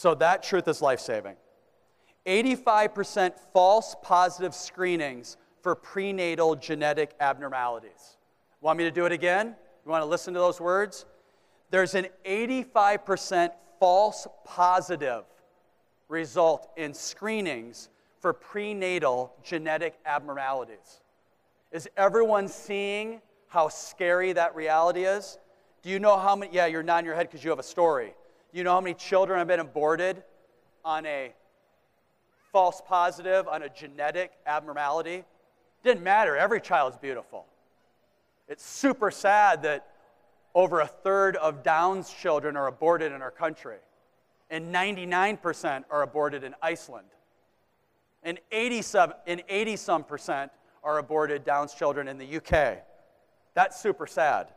[0.02, 1.36] So that truth is life saving.
[2.26, 8.18] 85% false positive screenings for prenatal genetic abnormalities.
[8.62, 9.56] Want me to do it again?
[9.86, 11.06] You want to listen to those words?
[11.70, 15.24] There's an 85% false positive
[16.10, 17.90] result in screenings
[18.22, 21.02] for prenatal genetic abnormalities.
[21.72, 25.38] Is everyone seeing how scary that reality is?
[25.84, 26.56] Do you know how many?
[26.56, 28.16] Yeah, you're nodding your head because you have a story.
[28.54, 30.24] You know how many children have been aborted
[30.84, 31.34] on a
[32.52, 35.24] false positive, on a genetic abnormality?
[35.84, 36.36] Didn't matter.
[36.36, 37.46] Every child is beautiful.
[38.50, 39.88] It's super sad that
[40.54, 43.78] over a third of Down's children are aborted in our country,
[44.50, 47.08] and 99% are aborted in Iceland.
[48.24, 50.52] And 87 and 80 some percent
[50.84, 52.80] are aborted Down's children in the UK.
[53.54, 54.48] That's super sad.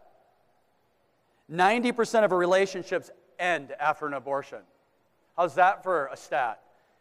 [1.53, 4.59] 90% of relationships end after an abortion.
[5.37, 6.61] How's that for a stat?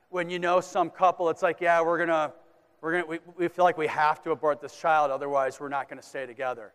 [0.10, 2.34] When you know some couple, it's like, yeah, we're gonna,
[2.82, 5.90] we're gonna, we, we feel like we have to abort this child, otherwise we're not
[5.90, 6.74] gonna stay together.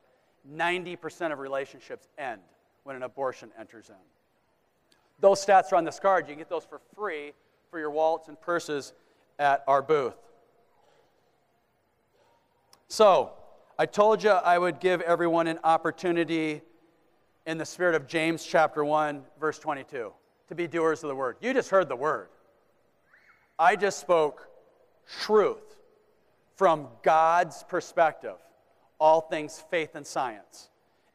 [0.51, 2.41] 90% of relationships end
[2.85, 3.95] when an abortion enters in.
[5.21, 6.27] Those stats are on this card.
[6.27, 7.33] You can get those for free
[7.71, 8.93] for your wallets and purses
[9.39, 10.15] at our booth.
[12.89, 13.33] So,
[13.79, 16.63] I told you I would give everyone an opportunity
[17.49, 20.13] in the spirit of James chapter 1, verse 22,
[20.49, 21.37] to be doers of the word.
[21.41, 22.29] You just heard the word.
[23.59, 24.47] I just spoke
[25.23, 25.79] truth
[26.57, 28.37] from God's perspective,
[29.01, 30.69] all things faith and science.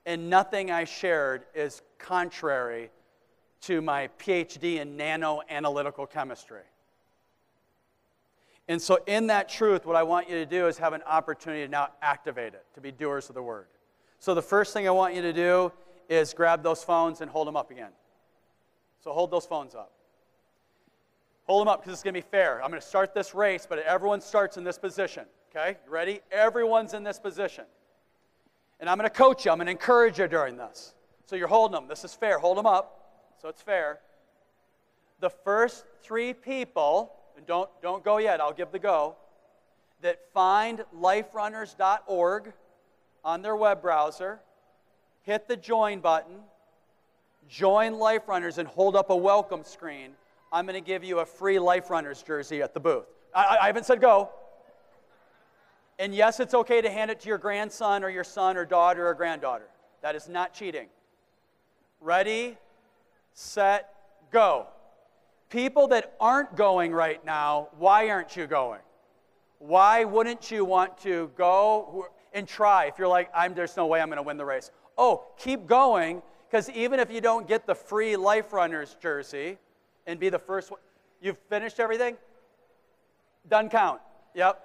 [0.08, 2.90] And nothing I shared is contrary
[3.62, 6.64] to my PhD in nano analytical chemistry.
[8.68, 11.64] And so, in that truth, what I want you to do is have an opportunity
[11.64, 13.68] to now activate it, to be doers of the word.
[14.18, 15.72] So, the first thing I want you to do
[16.10, 17.91] is grab those phones and hold them up again.
[19.04, 19.91] So, hold those phones up.
[21.45, 22.64] Hold them up because it's going to be fair.
[22.64, 25.26] I'm going to start this race, but everyone starts in this position.
[25.56, 25.78] Okay?
[25.88, 26.22] Ready?
[26.32, 27.66] Everyone's in this position.
[28.80, 29.51] And I'm going to coach you.
[29.51, 30.93] I'm going to encourage you during this.
[31.26, 31.88] So you're holding them.
[31.88, 32.39] This is fair.
[32.39, 33.34] Hold them up.
[33.41, 33.99] So it's fair.
[35.20, 39.16] The first three people, and don't, don't go yet, I'll give the go,
[40.01, 42.54] that find liferunners.org
[43.24, 44.39] on their web browser,
[45.24, 46.36] hit the join button,
[47.49, 50.11] join Life Runners, and hold up a welcome screen.
[50.51, 53.05] I'm going to give you a free Life Runners jersey at the booth.
[53.34, 54.30] I, I haven't said go.
[55.99, 59.07] And yes, it's okay to hand it to your grandson or your son or daughter
[59.07, 59.67] or granddaughter.
[60.01, 60.88] That is not cheating.
[62.01, 62.57] Ready,
[63.34, 63.89] set,
[64.32, 64.67] go.
[65.49, 68.82] People that aren't going right now, why aren't you going?
[69.59, 74.01] Why wouldn't you want to go and try if you're like, I'm, there's no way
[74.01, 74.71] I'm going to win the race?
[74.98, 79.58] Oh, keep going, because even if you don't get the free Life Runners jersey
[80.06, 80.80] and be the first one,
[81.22, 82.18] you've finished everything?
[83.50, 84.00] Done count.
[84.36, 84.64] Yep.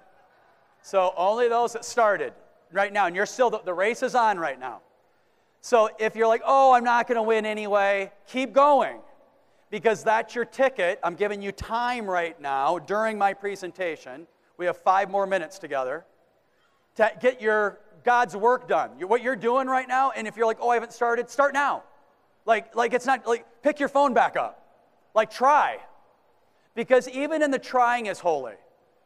[0.81, 2.33] So only those that started
[2.71, 4.81] right now, and you're still, the, the race is on right now.
[5.61, 8.99] So if you're like, oh, I'm not going to win anyway, keep going
[9.69, 10.99] because that's your ticket.
[11.03, 14.25] I'm giving you time right now during my presentation.
[14.57, 16.05] We have five more minutes together
[16.95, 18.91] to get your God's work done.
[19.07, 21.83] What you're doing right now, and if you're like, oh, I haven't started, start now.
[22.45, 24.65] Like, like it's not like pick your phone back up.
[25.13, 25.79] Like try.
[26.75, 28.55] Because even in the trying is holy.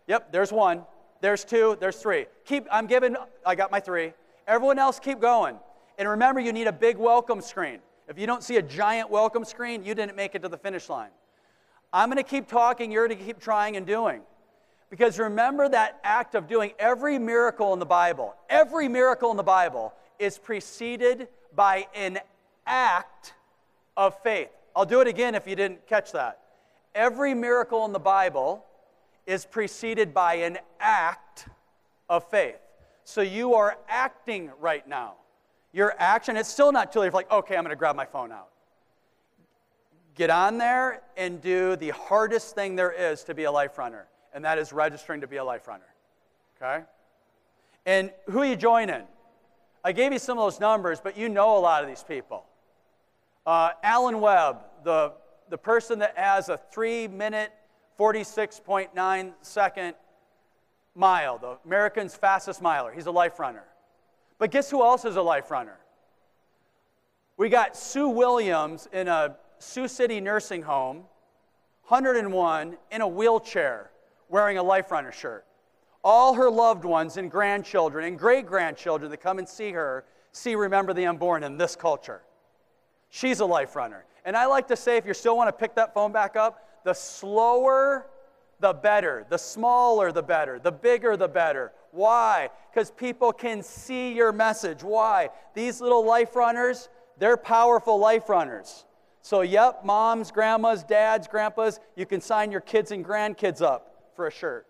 [0.08, 0.84] Yep, there's one.
[1.22, 2.26] There's two, there's three.
[2.46, 3.16] Keep, I'm giving,
[3.46, 4.14] I got my three.
[4.48, 5.56] Everyone else keep going.
[5.98, 7.80] And remember, you need a big welcome screen.
[8.10, 10.90] If you don't see a giant welcome screen, you didn't make it to the finish
[10.90, 11.12] line.
[11.94, 14.22] I'm going to keep talking, you're going to keep trying and doing.
[14.94, 19.42] Because remember that act of doing every miracle in the Bible, every miracle in the
[19.42, 22.20] Bible is preceded by an
[22.68, 23.34] act
[23.98, 24.50] of faith.
[24.76, 26.42] I'll do it again if you didn't catch that.
[26.94, 28.64] Every miracle in the Bible
[29.26, 31.48] is preceded by an act
[32.08, 32.60] of faith.
[33.04, 35.16] So you are acting right now.
[35.72, 37.08] Your action, it's still not too late.
[37.08, 38.50] You're like, okay, I'm going to grab my phone out.
[40.14, 44.06] Get on there and do the hardest thing there is to be a life runner,
[44.34, 45.84] and that is registering to be a life runner.
[46.58, 46.84] Okay?
[47.86, 49.04] And who are you joining?
[49.84, 52.46] I gave you some of those numbers, but you know a lot of these people.
[53.46, 55.14] Uh, Alan Webb, the,
[55.50, 57.52] the person that has a three minute
[58.00, 59.94] 46.9 second
[60.96, 62.92] mile, the American's fastest miler.
[62.92, 63.64] He's a life runner.
[64.40, 65.78] But guess who else is a life runner?
[67.38, 71.04] We got Sue Williams in a Sioux City nursing home,
[71.88, 73.90] 101, in a wheelchair,
[74.30, 75.46] wearing a life runner shirt.
[76.04, 80.04] All her loved ones and grandchildren and great grandchildren that come and see her
[80.34, 82.22] see Remember the Unborn in this culture.
[83.10, 84.06] She's a life runner.
[84.26, 86.68] And I like to say, if you still want to pick that phone back up,
[86.84, 88.08] the slower,
[88.60, 89.26] the better.
[89.30, 90.60] The smaller, the better.
[90.60, 91.72] The bigger, the better.
[91.92, 92.50] Why?
[92.72, 94.84] Because people can see your message.
[94.84, 95.30] Why?
[95.54, 98.86] These little life runners, they're powerful life runners.
[99.22, 104.28] So, yep, moms, grandmas, dads, grandpas, you can sign your kids and grandkids up for
[104.28, 104.68] a shirt.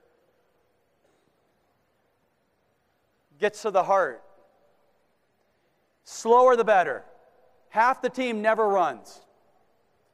[3.39, 4.23] Gets to the heart.
[6.03, 7.03] Slower the better.
[7.69, 9.21] Half the team never runs.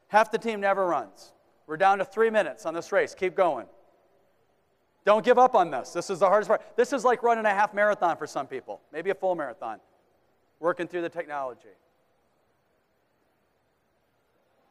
[0.07, 1.33] Half the team never runs.
[1.67, 3.13] We're down to three minutes on this race.
[3.13, 3.67] Keep going.
[5.05, 5.91] Don't give up on this.
[5.91, 6.61] This is the hardest part.
[6.75, 9.79] This is like running a half marathon for some people, maybe a full marathon,
[10.59, 11.69] working through the technology.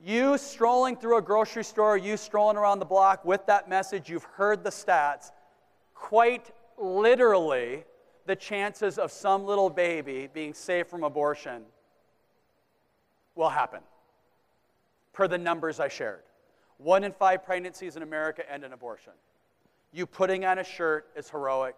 [0.00, 4.24] You strolling through a grocery store, you strolling around the block with that message, you've
[4.24, 5.32] heard the stats.
[5.94, 7.84] Quite literally,
[8.26, 11.62] the chances of some little baby being saved from abortion
[13.34, 13.80] will happen,
[15.12, 16.22] per the numbers I shared.
[16.76, 19.12] One in five pregnancies in America end in abortion.
[19.92, 21.74] You putting on a shirt is heroic.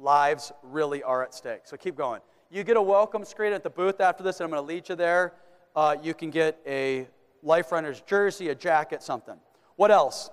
[0.00, 1.60] Lives really are at stake.
[1.64, 2.22] So keep going.
[2.50, 4.88] You get a welcome screen at the booth after this, and I'm going to lead
[4.88, 5.34] you there.
[5.76, 7.06] Uh, you can get a
[7.42, 9.36] Life Runners jersey, a jacket, something.
[9.76, 10.30] What else?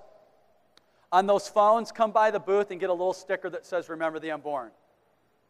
[1.12, 4.20] On those phones, come by the booth and get a little sticker that says, Remember
[4.20, 4.70] the Unborn.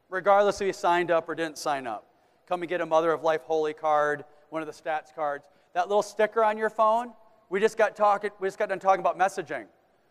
[0.08, 2.06] Regardless if you signed up or didn't sign up.
[2.48, 5.44] Come and get a Mother of Life Holy card, one of the stats cards.
[5.74, 7.12] That little sticker on your phone,
[7.48, 9.66] we just got talking, we just got done talking about messaging.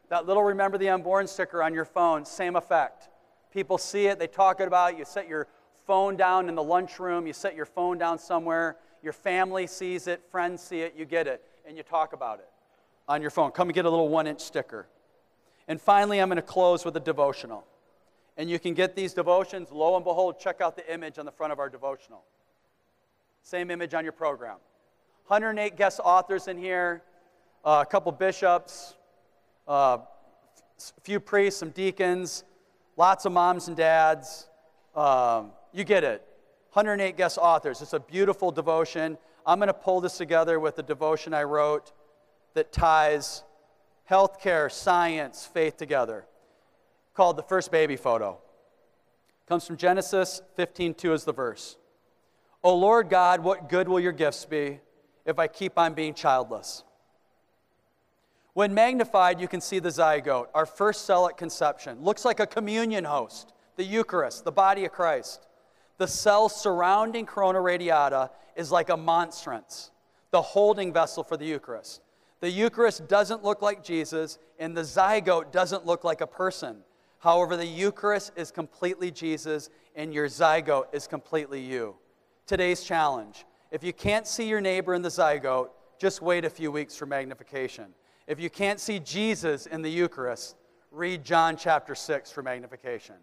[0.10, 3.10] That little remember the unborn sticker on your phone, same effect.
[3.52, 5.00] People see it, they talk about it.
[5.00, 5.48] You set your
[5.86, 10.22] phone down in the lunchroom, you set your phone down somewhere, your family sees it,
[10.30, 12.50] friends see it, you get it, and you talk about it
[13.08, 13.52] on your phone.
[13.52, 14.88] Come and get a little one inch sticker.
[15.68, 17.66] And finally, I'm going to close with a devotional.
[18.38, 19.72] And you can get these devotions.
[19.72, 22.24] Lo and behold, check out the image on the front of our devotional.
[23.44, 24.58] Same image on your program.
[25.28, 27.04] 108 guest authors in here
[27.64, 28.96] uh, a couple bishops,
[29.68, 32.44] uh, a few priests, some deacons,
[32.98, 34.48] lots of moms and dads.
[34.96, 36.26] Um, you get it.
[36.74, 37.82] 108 guest authors.
[37.82, 39.18] It's a beautiful devotion.
[39.46, 41.92] I'm going to pull this together with the devotion I wrote
[42.54, 43.44] that ties
[44.10, 46.26] healthcare, science, faith together,
[47.14, 48.40] called The First Baby Photo.
[49.48, 51.78] Comes from Genesis 15:2 is the verse.
[52.64, 54.80] O Lord God, what good will your gifts be
[55.26, 56.84] if I keep on being childless?
[58.54, 62.04] When magnified, you can see the zygote, our first cell at conception.
[62.04, 65.48] Looks like a communion host, the Eucharist, the body of Christ.
[66.00, 69.92] The cell surrounding corona radiata is like a monstrance,
[70.32, 72.02] the holding vessel for the Eucharist.
[72.40, 76.78] The Eucharist doesn't look like Jesus, and the zygote doesn't look like a person.
[77.20, 81.96] However, the Eucharist is completely Jesus, and your zygote is completely you.
[82.48, 85.70] Today's challenge if you can't see your neighbor in the zygote,
[86.00, 87.94] just wait a few weeks for magnification.
[88.26, 90.56] If you can't see Jesus in the Eucharist,
[90.92, 93.16] read John chapter 6 for magnification.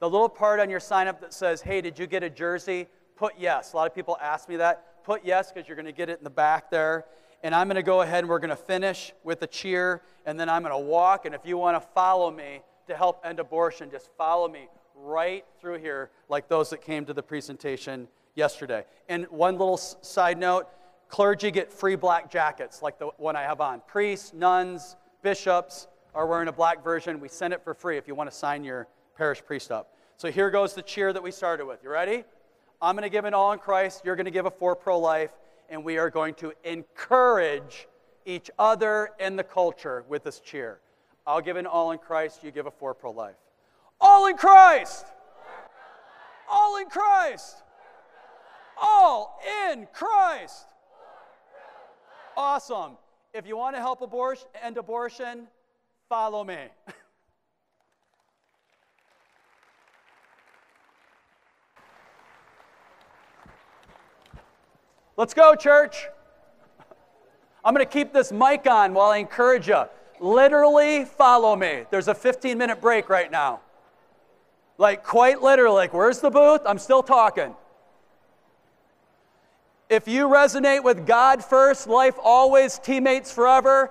[0.00, 2.86] The little part on your sign up that says, Hey, did you get a jersey?
[3.16, 3.72] Put yes.
[3.72, 5.04] A lot of people ask me that.
[5.04, 7.06] Put yes because you're going to get it in the back there
[7.42, 10.38] and I'm going to go ahead and we're going to finish with a cheer, and
[10.38, 11.26] then I'm going to walk.
[11.26, 15.44] And if you want to follow me to help end abortion, just follow me right
[15.60, 18.84] through here, like those that came to the presentation yesterday.
[19.08, 20.66] And one little side note
[21.08, 23.80] clergy get free black jackets, like the one I have on.
[23.86, 27.20] Priests, nuns, bishops are wearing a black version.
[27.20, 29.92] We send it for free if you want to sign your parish priest up.
[30.16, 31.82] So here goes the cheer that we started with.
[31.82, 32.24] You ready?
[32.80, 34.02] I'm going to give an all in Christ.
[34.04, 35.30] You're going to give a for pro life
[35.68, 37.88] and we are going to encourage
[38.24, 40.80] each other and the culture with this cheer.
[41.26, 43.36] I'll give an all in Christ, you give a for pro life.
[44.00, 45.06] All in Christ!
[46.48, 47.62] All in Christ!
[48.80, 49.40] All
[49.72, 50.66] in Christ!
[52.36, 52.92] Awesome.
[53.32, 55.48] If you want to help abortion, end abortion,
[56.08, 56.58] follow me.
[65.16, 66.08] Let's go, church.
[67.64, 69.84] I'm going to keep this mic on while I encourage you.
[70.20, 71.84] Literally follow me.
[71.90, 73.60] There's a 15 minute break right now.
[74.78, 76.60] Like, quite literally, like, where's the booth?
[76.66, 77.54] I'm still talking.
[79.88, 83.90] If you resonate with God first, life always, teammates forever,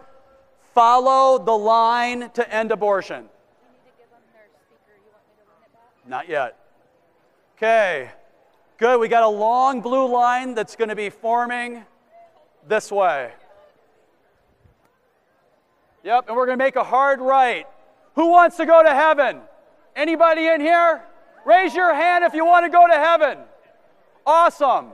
[0.73, 3.29] follow the line to end abortion.
[6.07, 6.59] Not yet.
[7.57, 8.11] Okay.
[8.77, 11.85] Good, we got a long blue line that's going to be forming
[12.67, 13.31] this way.
[16.03, 17.65] Yep, and we're going to make a hard right.
[18.15, 19.39] Who wants to go to heaven?
[19.95, 21.03] Anybody in here?
[21.45, 23.37] Raise your hand if you want to go to heaven.
[24.25, 24.89] Awesome.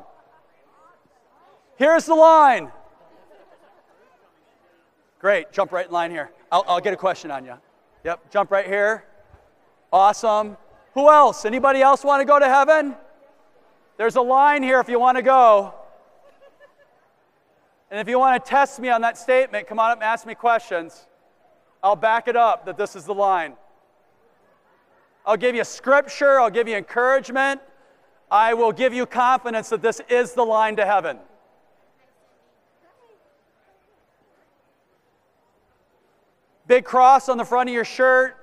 [1.78, 2.72] Here's the line.
[5.20, 6.30] Great, jump right in line here.
[6.52, 7.56] I'll, I'll get a question on you.
[8.04, 9.06] Yep, jump right here.
[9.92, 10.56] Awesome.
[10.94, 11.46] Who else?
[11.46, 12.96] Anybody else want to go to heaven?
[14.02, 15.76] There's a line here if you want to go.
[17.92, 20.26] And if you want to test me on that statement, come on up and ask
[20.26, 21.06] me questions.
[21.84, 23.54] I'll back it up that this is the line.
[25.24, 27.62] I'll give you scripture, I'll give you encouragement,
[28.32, 31.20] I will give you confidence that this is the line to heaven.
[36.66, 38.36] Big cross on the front of your shirt.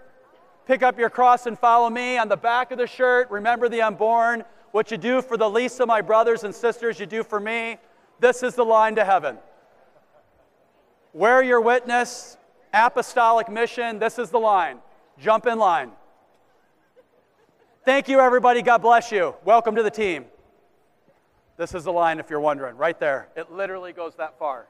[0.68, 2.16] Pick up your cross and follow me.
[2.16, 4.44] On the back of the shirt, remember the unborn.
[4.72, 7.78] What you do for the least of my brothers and sisters, you do for me.
[8.20, 9.38] This is the line to heaven.
[11.12, 12.36] Wear your witness,
[12.72, 13.98] apostolic mission.
[13.98, 14.78] This is the line.
[15.18, 15.90] Jump in line.
[17.84, 18.60] Thank you, everybody.
[18.60, 19.34] God bless you.
[19.44, 20.26] Welcome to the team.
[21.56, 23.28] This is the line, if you're wondering, right there.
[23.36, 24.66] It literally goes that far.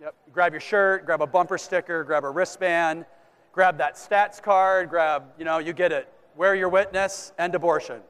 [0.00, 0.14] Yep.
[0.32, 3.04] Grab your shirt, grab a bumper sticker, grab a wristband,
[3.52, 6.08] grab that stats card, grab, you know, you get it.
[6.36, 8.00] Wear your witness, end abortion.